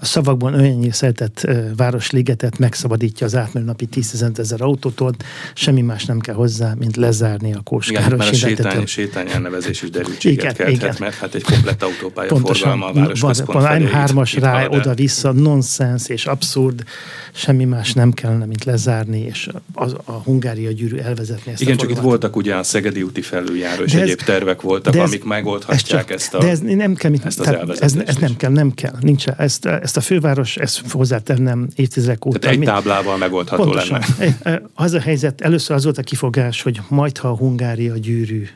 [0.00, 5.12] a szavakban olyannyira szeretett ligetet, Városligetet megszabadítja az átmenő napi 10 ezer autótól,
[5.54, 9.90] semmi más nem kell hozzá, mint lezárni a Kóskáros igen, a sétány, sétány elnevezés is
[9.90, 10.96] derültséget igen, kelthet, igen.
[10.98, 13.88] mert hát egy komplett autópálya Pontosan, forgalma a városközpont felé.
[13.92, 16.84] M3-as rá, oda-vissza, nonsens és abszurd,
[17.32, 21.90] semmi más nem kellene, mint lezárni, és az, a Hungária gyűrű elvezetni ezt Igen, csak
[21.90, 25.80] itt voltak ugye a Szegedi úti felüljáró, és ez, egyéb tervek voltak, ez, amik megoldhatják
[25.80, 28.50] ez csak, ezt a De ez nem kell, ezt az tehát ez, ez nem kell,
[28.50, 28.94] nem kell.
[29.00, 30.80] Nincs, ezt, ezt a főváros, ezt
[31.12, 32.38] hozzátennem évtizedek óta.
[32.38, 34.02] Tehát egy táblával megoldható pontosan.
[34.18, 34.62] lenne.
[34.74, 38.46] Az a helyzet, először az volt a kifogás, hogy majd ha a Hungária gyűrű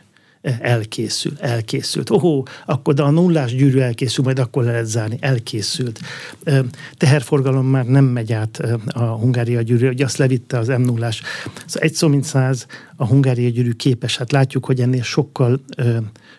[0.61, 2.11] elkészül, elkészült.
[2.11, 6.01] Ohó, akkor de a nullás gyűrű elkészül, majd akkor le lehet zárni, elkészült.
[6.97, 11.23] Teherforgalom már nem megy át a Hungária gyűrű, hogy azt levitte az m 0 Szóval
[11.89, 14.17] egy szó mint száz, a Hungária gyűrű képes.
[14.17, 15.61] Hát látjuk, hogy ennél sokkal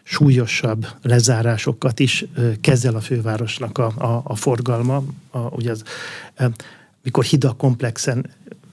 [0.10, 2.26] súlyosabb lezárásokat is
[2.62, 5.04] kezel a fővárosnak a, a, a forgalma.
[5.30, 5.84] A, ugye az,
[7.04, 8.26] mikor hidak komplexen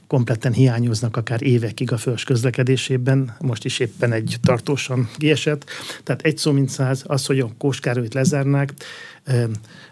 [0.07, 5.65] kompletten hiányoznak akár évekig a fős közlekedésében, most is éppen egy tartósan kiesett.
[6.03, 8.73] Tehát egy szó mint száz, az, hogy a Kóskárolyt lezárnák,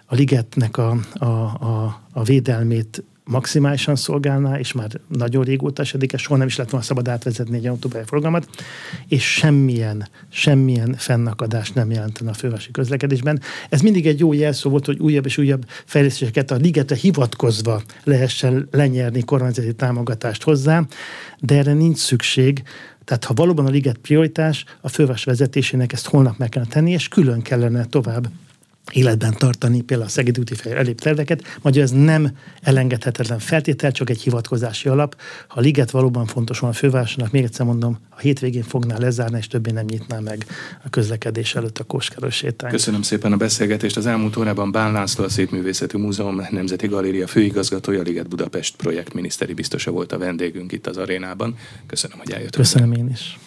[0.07, 3.03] a ligetnek a, a, a, a védelmét
[3.33, 7.67] maximálisan szolgálná, és már nagyon régóta esedik, soha nem is lett volna szabad átvezetni egy
[7.67, 8.49] autópálya forgalmat,
[9.09, 13.41] és semmilyen, semmilyen fennakadást nem jelentene a fővárosi közlekedésben.
[13.69, 18.69] Ez mindig egy jó jelszó volt, hogy újabb és újabb fejlesztéseket a ligetre hivatkozva lehessen
[18.71, 20.83] lenyerni kormányzati támogatást hozzá,
[21.41, 22.63] de erre nincs szükség,
[23.05, 27.09] tehát ha valóban a liget prioritás, a főváros vezetésének ezt holnap meg kellene tenni, és
[27.09, 28.29] külön kellene tovább
[28.93, 34.21] életben tartani például a Szegedi úti elég terveket, magyar ez nem elengedhetetlen feltétel, csak egy
[34.21, 35.17] hivatkozási alap.
[35.49, 39.39] Ha a liget valóban fontos van a fővárosnak, még egyszer mondom, a hétvégén fogná lezárni,
[39.39, 40.47] és többé nem nyitná meg
[40.85, 42.73] a közlekedés előtt a Kóskáros sétányt.
[42.73, 43.97] Köszönöm szépen a beszélgetést.
[43.97, 49.91] Az elmúlt órában Bán László, a Szépművészeti Múzeum Nemzeti Galéria főigazgatója, Liget Budapest projektminiszteri biztosa
[49.91, 51.57] volt a vendégünk itt az arénában.
[51.87, 52.57] Köszönöm, hogy eljött.
[52.57, 53.39] Köszönöm én is.